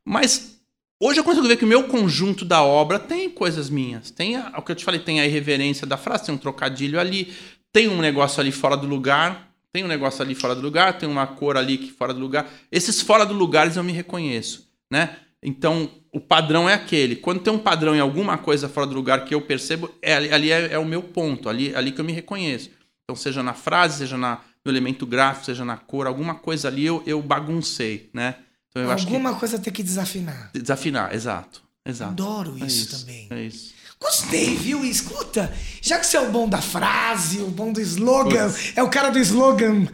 [0.05, 0.56] Mas
[0.99, 4.09] Hoje eu consigo ver que o meu conjunto da obra tem coisas minhas.
[4.09, 7.31] Tem o que eu te falei, tem a irreverência da frase, tem um trocadilho ali,
[7.71, 11.07] tem um negócio ali fora do lugar, tem um negócio ali fora do lugar, tem
[11.07, 12.49] uma cor ali que fora do lugar.
[12.71, 15.17] Esses fora do lugares eu me reconheço, né?
[15.43, 17.15] Então, o padrão é aquele.
[17.15, 20.51] Quando tem um padrão em alguma coisa fora do lugar que eu percebo, é, ali
[20.51, 22.71] é, é, o meu ponto, ali, ali que eu me reconheço.
[23.03, 26.87] Então, seja na frase, seja na, no elemento gráfico, seja na cor, alguma coisa ali
[26.87, 28.37] eu, eu baguncei, né?
[28.69, 29.39] Então, eu Alguma que...
[29.39, 30.51] coisa tem que desafinar.
[30.53, 31.61] Desafinar, exato.
[31.85, 32.11] exato.
[32.11, 33.27] Adoro é isso, isso, também.
[33.29, 33.73] É isso.
[33.99, 34.85] Gostei, viu?
[34.85, 35.51] Escuta,
[35.81, 39.09] já que você é o bom da frase, o bom do slogan, é o cara
[39.09, 39.87] do slogan.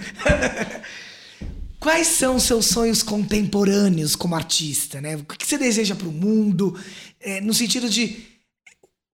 [1.80, 5.16] Quais são seus sonhos contemporâneos como artista, né?
[5.16, 6.78] O que você deseja para o mundo,
[7.20, 8.26] é, no sentido de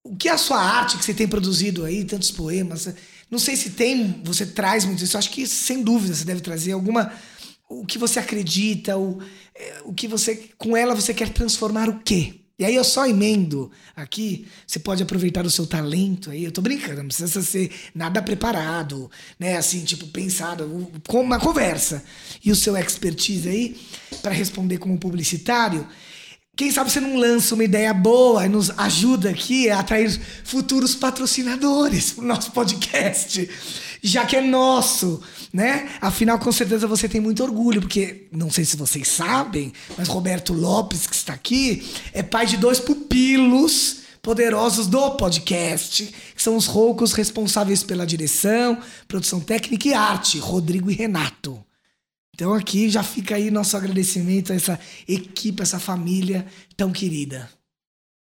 [0.04, 2.94] o que é a sua arte que você tem produzido aí, tantos poemas.
[3.30, 5.18] Não sei se tem, você traz muito isso.
[5.18, 7.12] Acho que sem dúvida você deve trazer alguma
[7.70, 9.22] o que você acredita, o,
[9.54, 10.50] é, o que você.
[10.58, 12.34] Com ela você quer transformar o quê?
[12.58, 16.62] E aí eu só emendo aqui, você pode aproveitar o seu talento aí, eu tô
[16.62, 19.10] brincando, não precisa ser nada preparado,
[19.40, 22.04] né, assim, tipo, pensado, com uma conversa.
[22.44, 23.80] E o seu expertise aí,
[24.22, 25.88] para responder como publicitário,
[26.54, 30.12] quem sabe você não lança uma ideia boa e nos ajuda aqui a atrair
[30.44, 33.50] futuros patrocinadores pro nosso podcast,
[34.04, 35.90] já que é nosso né?
[36.00, 40.54] Afinal, com certeza você tem muito orgulho, porque não sei se vocês sabem, mas Roberto
[40.54, 46.66] Lopes, que está aqui, é pai de dois pupilos poderosos do podcast, que são os
[46.66, 48.78] roucos responsáveis pela direção,
[49.08, 51.64] produção técnica e arte, Rodrigo e Renato.
[52.34, 56.46] Então aqui já fica aí nosso agradecimento a essa equipe, essa família
[56.78, 57.50] tão querida.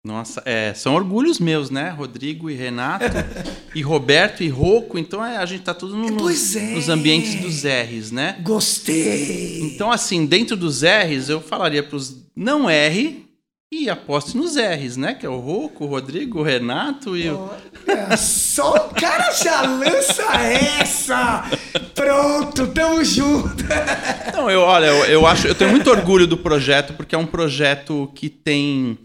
[0.02, 1.90] Nossa, é, são orgulhos meus, né?
[1.90, 3.04] Rodrigo e Renato,
[3.74, 4.98] e Roberto e Roco.
[4.98, 6.74] Então é, a gente tá tudo no, é.
[6.74, 8.38] nos ambientes dos R's, né?
[8.42, 9.60] Gostei!
[9.60, 13.26] Então, assim, dentro dos R's, eu falaria pros não R
[13.70, 15.12] e aposte nos R's, né?
[15.12, 17.50] Que é o Roco, o Rodrigo, o Renato e o.
[17.86, 20.24] Olha, só o cara já lança
[20.80, 21.44] essa!
[21.94, 23.64] Pronto, tamo junto!
[24.32, 27.26] Não, eu, olha, eu, eu acho, eu tenho muito orgulho do projeto, porque é um
[27.26, 28.98] projeto que tem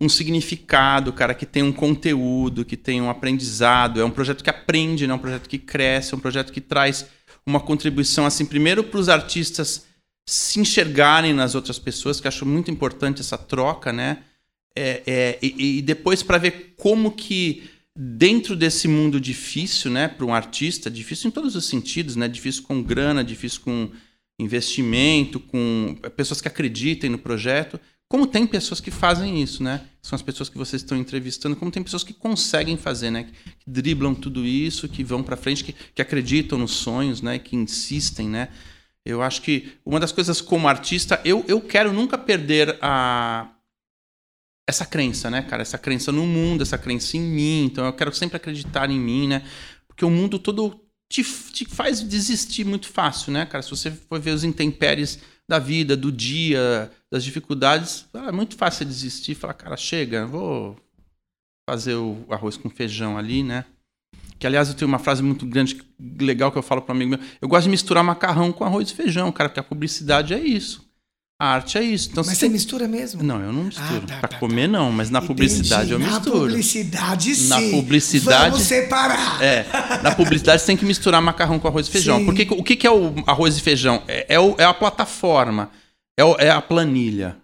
[0.00, 4.00] um significado, cara, que tem um conteúdo, que tem um aprendizado.
[4.00, 5.12] É um projeto que aprende, né?
[5.12, 7.06] é um projeto que cresce, é um projeto que traz
[7.44, 9.86] uma contribuição, assim, primeiro para os artistas
[10.26, 14.18] se enxergarem nas outras pessoas, que acho muito importante essa troca, né?
[14.76, 20.24] É, é, e, e depois para ver como que dentro desse mundo difícil, né, para
[20.24, 23.90] um artista, difícil em todos os sentidos, né, difícil com grana, difícil com
[24.38, 29.86] investimento, com pessoas que acreditem no projeto, como tem pessoas que fazem isso, né?
[30.08, 33.24] são as pessoas que vocês estão entrevistando, como tem pessoas que conseguem fazer, né?
[33.58, 37.38] Que driblam tudo isso, que vão para frente, que, que acreditam nos sonhos, né?
[37.38, 38.48] Que insistem, né?
[39.04, 43.52] Eu acho que uma das coisas como artista, eu, eu quero nunca perder a
[44.66, 45.60] essa crença, né, cara?
[45.60, 47.64] Essa crença no mundo, essa crença em mim.
[47.66, 49.44] Então eu quero sempre acreditar em mim, né?
[49.86, 53.62] Porque o mundo todo te, te faz desistir muito fácil, né, cara?
[53.62, 55.18] Se você for ver os intempéries
[55.48, 60.76] da vida, do dia, das dificuldades, é muito fácil desistir e falar, cara, chega, vou
[61.68, 63.64] fazer o arroz com feijão ali, né?
[64.38, 65.82] Que, aliás, eu tenho uma frase muito grande,
[66.20, 67.20] legal, que eu falo para um amigo meu.
[67.40, 70.87] Eu gosto de misturar macarrão com arroz e feijão, cara, porque a publicidade é isso.
[71.40, 72.08] A arte é isso.
[72.10, 72.50] Então, mas você, tem...
[72.50, 73.22] mistura mesmo?
[73.22, 74.02] Não, eu não misturo.
[74.04, 74.72] Ah, tá, pra tá, comer, tá.
[74.72, 75.34] não, mas na Entendi.
[75.34, 76.36] publicidade eu misturo.
[76.36, 77.48] Na publicidade, sim.
[77.48, 78.50] Na publicidade.
[78.50, 79.40] Vamos separar.
[79.40, 79.64] É.
[80.02, 82.18] Na publicidade você tem que misturar macarrão com arroz e feijão.
[82.18, 82.24] Sim.
[82.24, 84.02] Porque o que, é o arroz e feijão?
[84.08, 85.70] É, é, o, é a plataforma,
[86.18, 87.36] é, o, é, a planilha.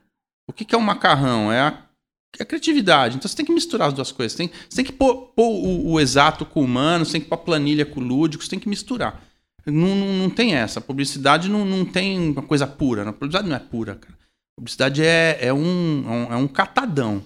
[0.49, 1.53] O que, é o macarrão?
[1.53, 1.78] É a,
[2.36, 3.14] é a, criatividade.
[3.14, 4.32] Então você tem que misturar as duas coisas.
[4.32, 7.20] Você tem, você tem que pôr, pôr o, o, exato com o humano, você tem
[7.20, 9.22] que pôr a planilha com o lúdico, você tem que misturar.
[9.66, 10.80] Não, não, não tem essa.
[10.80, 13.08] Publicidade não, não tem uma coisa pura.
[13.08, 14.14] A publicidade não é pura, cara.
[14.56, 17.24] Publicidade é, é, um, é um catadão,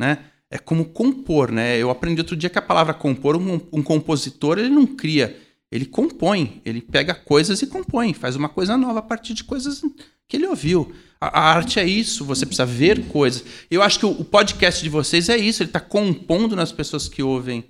[0.00, 0.24] né?
[0.50, 1.76] É como compor, né?
[1.76, 5.38] Eu aprendi outro dia que a palavra compor, um, um compositor, ele não cria,
[5.70, 6.60] ele compõe.
[6.64, 9.82] Ele pega coisas e compõe, faz uma coisa nova a partir de coisas
[10.26, 10.92] que ele ouviu.
[11.20, 13.44] A, a arte é isso, você precisa ver coisas.
[13.70, 17.08] Eu acho que o, o podcast de vocês é isso, ele está compondo nas pessoas
[17.08, 17.64] que ouvem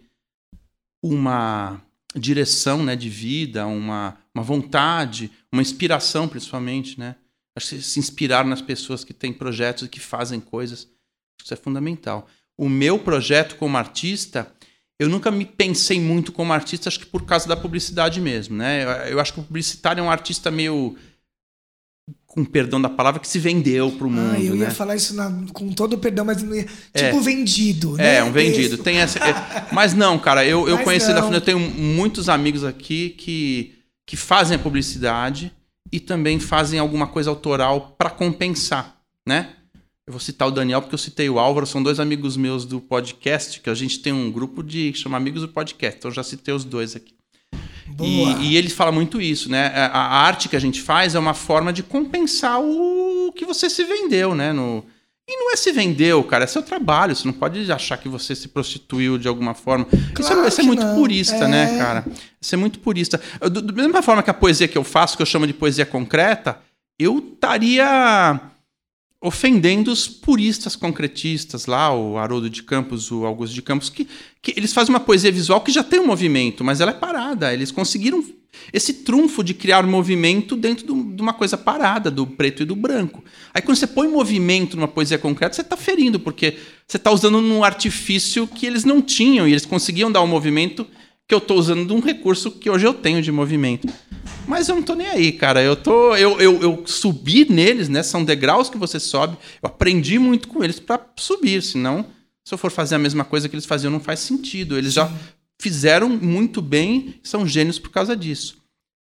[1.02, 1.82] uma
[2.14, 7.16] direção né, de vida, uma, uma vontade, uma inspiração, principalmente, né?
[7.56, 10.88] Acho que se inspirar nas pessoas que têm projetos e que fazem coisas,
[11.42, 12.28] isso é fundamental.
[12.56, 14.52] O meu projeto como artista,
[14.98, 19.10] eu nunca me pensei muito como artista, acho que por causa da publicidade mesmo, né?
[19.10, 20.96] Eu acho que o publicitário é um artista meio
[22.26, 24.36] com perdão da palavra, que se vendeu para o mundo.
[24.36, 24.70] Ah, eu ia né?
[24.70, 28.16] falar isso na, com todo o perdão, mas não ia, tipo é, vendido, né?
[28.16, 28.78] É, um vendido.
[28.78, 31.28] Tem essa, é, mas não, cara, eu, eu conheci não.
[31.28, 33.74] da eu tenho muitos amigos aqui que,
[34.06, 35.52] que fazem a publicidade
[35.90, 38.96] e também fazem alguma coisa autoral para compensar,
[39.26, 39.50] né?
[40.06, 42.80] Eu vou citar o Daniel porque eu citei o Álvaro, são dois amigos meus do
[42.80, 46.22] podcast, que a gente tem um grupo de chama Amigos do Podcast, então eu já
[46.22, 47.19] citei os dois aqui.
[48.04, 49.72] E, e, ele fala muito isso, né?
[49.74, 53.68] A, a, arte que a gente faz é uma forma de compensar o que você
[53.68, 54.52] se vendeu, né?
[54.52, 54.84] No,
[55.28, 57.14] e não é se vendeu, cara, é seu trabalho.
[57.14, 59.84] Você não pode achar que você se prostituiu de alguma forma.
[60.12, 60.94] Claro isso é, é muito não.
[60.96, 61.72] purista, né, é.
[61.72, 62.06] né, cara?
[62.40, 63.20] Isso é muito purista.
[63.40, 66.58] Da mesma forma que a poesia que eu faço, que eu chamo de poesia concreta,
[66.98, 68.40] eu estaria
[69.20, 74.08] ofendendo os puristas concretistas lá, o Haroldo de Campos, o Augusto de Campos, que,
[74.40, 77.52] que eles fazem uma poesia visual que já tem um movimento, mas ela é parada.
[77.52, 78.24] Eles conseguiram
[78.72, 82.74] esse trunfo de criar movimento dentro do, de uma coisa parada, do preto e do
[82.74, 83.22] branco.
[83.52, 86.56] Aí quando você põe movimento numa poesia concreta, você está ferindo, porque
[86.86, 90.86] você está usando um artifício que eles não tinham, e eles conseguiam dar um movimento
[91.30, 93.86] que eu estou usando de um recurso que hoje eu tenho de movimento.
[94.48, 95.62] Mas eu não estou nem aí, cara.
[95.62, 98.02] Eu tô, eu, eu, eu subi neles, né?
[98.02, 99.36] São degraus que você sobe.
[99.62, 102.04] Eu aprendi muito com eles para subir, senão
[102.44, 104.76] se eu for fazer a mesma coisa que eles faziam, não faz sentido.
[104.76, 105.08] Eles já
[105.60, 108.56] fizeram muito bem, são gênios por causa disso.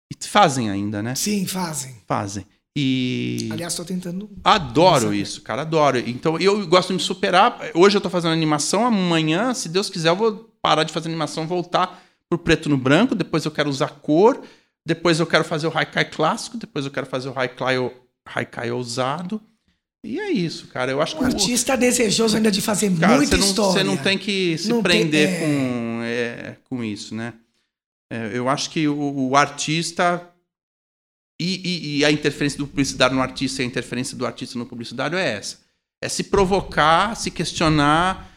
[0.09, 1.15] E fazem ainda, né?
[1.15, 1.97] Sim, fazem.
[2.07, 2.45] Fazem.
[2.77, 3.49] E.
[3.51, 4.29] Aliás, estou tentando.
[4.41, 5.99] Adoro isso, cara, adoro.
[5.99, 7.59] Então, eu gosto de me superar.
[7.73, 11.45] Hoje eu estou fazendo animação, amanhã, se Deus quiser, eu vou parar de fazer animação,
[11.45, 12.04] voltar
[12.35, 13.15] pro preto no branco.
[13.15, 14.41] Depois eu quero usar cor.
[14.85, 16.57] Depois eu quero fazer o Haikai clássico.
[16.57, 17.75] Depois eu quero fazer o Haikai,
[18.25, 19.41] Haikai ousado.
[20.03, 20.91] E é isso, cara.
[20.91, 21.23] Eu acho o que.
[21.23, 23.71] O artista desejoso ainda de fazer cara, muita você não, história.
[23.73, 25.39] Você não tem que se não prender tem, é...
[25.39, 27.33] com, é, com isso, né?
[28.11, 30.29] É, eu acho que o, o artista.
[31.37, 34.65] E, e, e, a interferência do publicitário no artista e a interferência do artista no
[34.65, 35.57] publicitário é essa.
[36.01, 38.34] É se provocar, se questionar.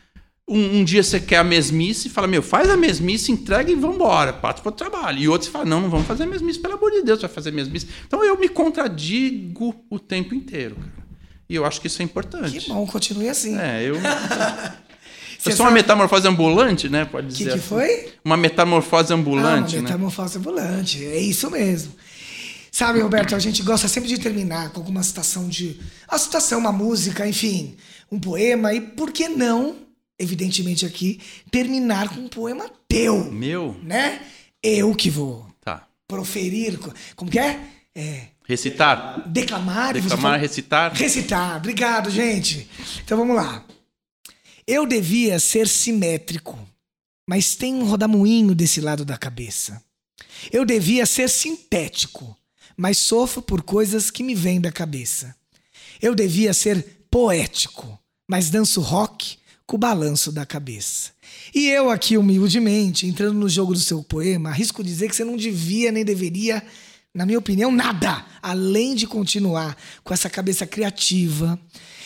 [0.48, 3.74] Um, um dia você quer a mesmice e fala, meu, faz a mesmice, entrega e
[3.74, 5.18] vambora, parte para o trabalho.
[5.18, 7.50] E outros falam, não, não vamos fazer a mesmice, pelo amor de Deus, vai fazer
[7.50, 7.86] a mesmice.
[8.06, 11.08] Então eu me contradigo o tempo inteiro, cara.
[11.48, 12.58] E eu acho que isso é importante.
[12.58, 13.58] Que bom, continue assim.
[13.58, 13.96] É, eu.
[15.38, 17.04] Você é só uma metamorfose ambulante, né?
[17.04, 17.44] Pode dizer.
[17.44, 17.68] O que, que assim.
[17.68, 18.12] foi?
[18.24, 19.76] Uma metamorfose ambulante.
[19.76, 20.40] Ah, uma metamorfose né?
[20.40, 21.04] ambulante.
[21.04, 21.92] É isso mesmo.
[22.72, 25.80] Sabe, Roberto, a gente gosta sempre de terminar com alguma citação de.
[26.08, 27.76] Uma citação, uma música, enfim,
[28.10, 28.74] um poema.
[28.74, 29.76] E por que não,
[30.18, 33.30] evidentemente aqui, terminar com um poema teu?
[33.30, 33.78] Meu?
[33.82, 34.20] Né?
[34.62, 35.86] Eu que vou tá.
[36.06, 36.78] proferir.
[37.14, 37.60] Como que é?
[37.94, 38.28] É.
[38.44, 39.28] Recitar.
[39.28, 39.94] Declamar.
[39.94, 40.92] Declamar, recitar.
[40.92, 41.56] Recitar.
[41.58, 42.68] Obrigado, gente.
[43.04, 43.64] Então vamos lá.
[44.66, 46.58] Eu devia ser simétrico,
[47.26, 49.82] mas tem um rodamuinho desse lado da cabeça.
[50.52, 52.36] Eu devia ser sintético,
[52.76, 55.34] mas sofro por coisas que me vêm da cabeça.
[56.00, 57.98] Eu devia ser poético,
[58.28, 59.38] mas danço rock
[59.68, 61.10] com o balanço da cabeça.
[61.54, 65.36] E eu aqui, humildemente, entrando no jogo do seu poema, arrisco dizer que você não
[65.36, 66.62] devia nem deveria,
[67.14, 71.60] na minha opinião, nada, além de continuar com essa cabeça criativa,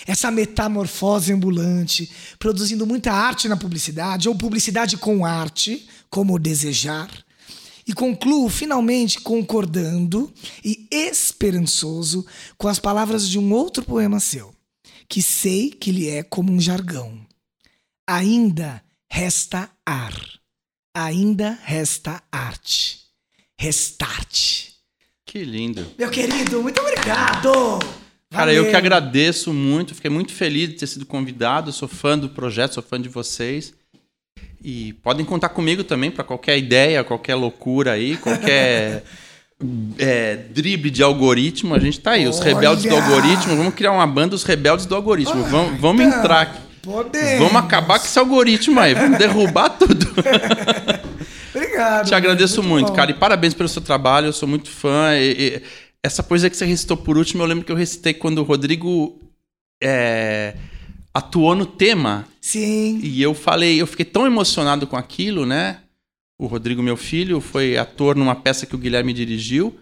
[0.05, 7.09] essa metamorfose ambulante, produzindo muita arte na publicidade, ou publicidade com arte, como desejar.
[7.87, 10.33] E concluo finalmente concordando
[10.65, 12.27] e esperançoso
[12.59, 14.53] com as palavras de um outro poema seu,
[15.09, 17.23] que sei que lhe é como um jargão.
[18.15, 20.13] Ainda resta ar,
[20.95, 22.99] ainda resta arte.
[23.59, 24.75] Restarte.
[25.25, 25.87] Que lindo.
[25.99, 27.79] Meu querido, muito obrigado!
[28.31, 28.77] Cara, eu que Valeu.
[28.77, 33.01] agradeço muito, fiquei muito feliz de ter sido convidado, sou fã do projeto, sou fã
[33.01, 33.73] de vocês.
[34.63, 39.05] E podem contar comigo também para qualquer ideia, qualquer loucura aí, qualquer
[39.99, 42.29] é, drible de algoritmo, a gente tá aí.
[42.29, 42.53] Os Olha!
[42.53, 45.43] rebeldes do algoritmo, vamos criar uma banda, os rebeldes do algoritmo.
[45.45, 46.72] vamos, vamos Então, entrar aqui.
[46.83, 47.39] Podemos.
[47.39, 50.07] Vamos acabar com esse algoritmo aí, vamos derrubar tudo.
[51.55, 52.07] Obrigado.
[52.09, 52.95] Te agradeço muito, bom.
[52.95, 55.15] cara, e parabéns pelo seu trabalho, eu sou muito fã.
[55.17, 55.63] e- e
[56.03, 59.21] essa poesia que você recitou por último, eu lembro que eu recitei quando o Rodrigo
[59.83, 60.55] é,
[61.15, 62.27] atuou no tema.
[62.41, 63.01] Sim.
[63.03, 65.79] E eu falei, eu fiquei tão emocionado com aquilo, né?
[66.41, 69.79] O Rodrigo, meu filho, foi ator numa peça que o Guilherme dirigiu.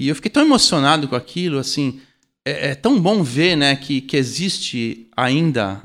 [0.00, 2.00] E eu fiquei tão emocionado com aquilo, assim.
[2.46, 5.82] É, é tão bom ver, né, que, que existe ainda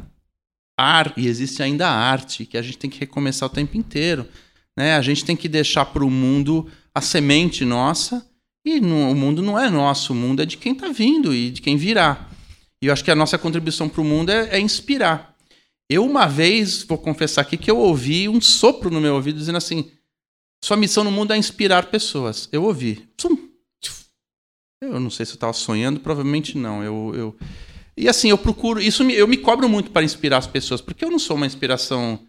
[0.77, 4.27] ar e existe ainda arte, que a gente tem que recomeçar o tempo inteiro.
[4.77, 4.95] Né?
[4.95, 8.25] A gente tem que deixar para o mundo a semente nossa.
[8.65, 11.49] E no- o mundo não é nosso, o mundo é de quem está vindo e
[11.49, 12.29] de quem virá.
[12.81, 15.35] E eu acho que a nossa contribuição para o mundo é, é inspirar.
[15.89, 19.57] Eu, uma vez, vou confessar aqui, que eu ouvi um sopro no meu ouvido dizendo
[19.57, 19.89] assim:
[20.63, 22.49] sua missão no mundo é inspirar pessoas.
[22.51, 23.07] Eu ouvi.
[24.81, 26.83] Eu não sei se eu estava sonhando, provavelmente não.
[26.83, 27.37] Eu, eu...
[27.97, 28.79] E assim, eu procuro.
[28.79, 31.47] Isso me- eu me cobro muito para inspirar as pessoas, porque eu não sou uma
[31.47, 32.19] inspiração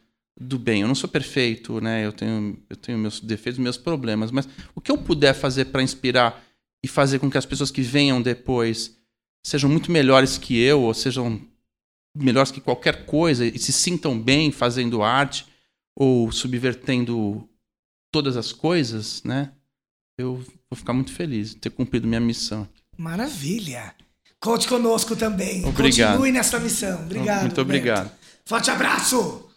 [0.41, 2.07] do bem, eu não sou perfeito, né?
[2.07, 5.83] Eu tenho, eu tenho meus defeitos, meus problemas, mas o que eu puder fazer para
[5.83, 6.43] inspirar
[6.83, 8.97] e fazer com que as pessoas que venham depois
[9.45, 11.41] sejam muito melhores que eu, ou sejam
[12.17, 15.45] melhores que qualquer coisa e se sintam bem fazendo arte
[15.97, 17.49] ou subvertendo
[18.13, 19.53] todas as coisas, né?
[20.17, 20.37] Eu
[20.71, 22.69] vou ficar muito feliz de ter cumprido minha missão.
[22.97, 23.95] Maravilha.
[24.41, 25.65] Conte conosco também.
[25.67, 26.11] Obrigado.
[26.13, 27.01] Continue nessa missão.
[27.01, 27.41] Obrigado.
[27.43, 28.11] Muito obrigado.
[28.45, 29.48] Forte abraço.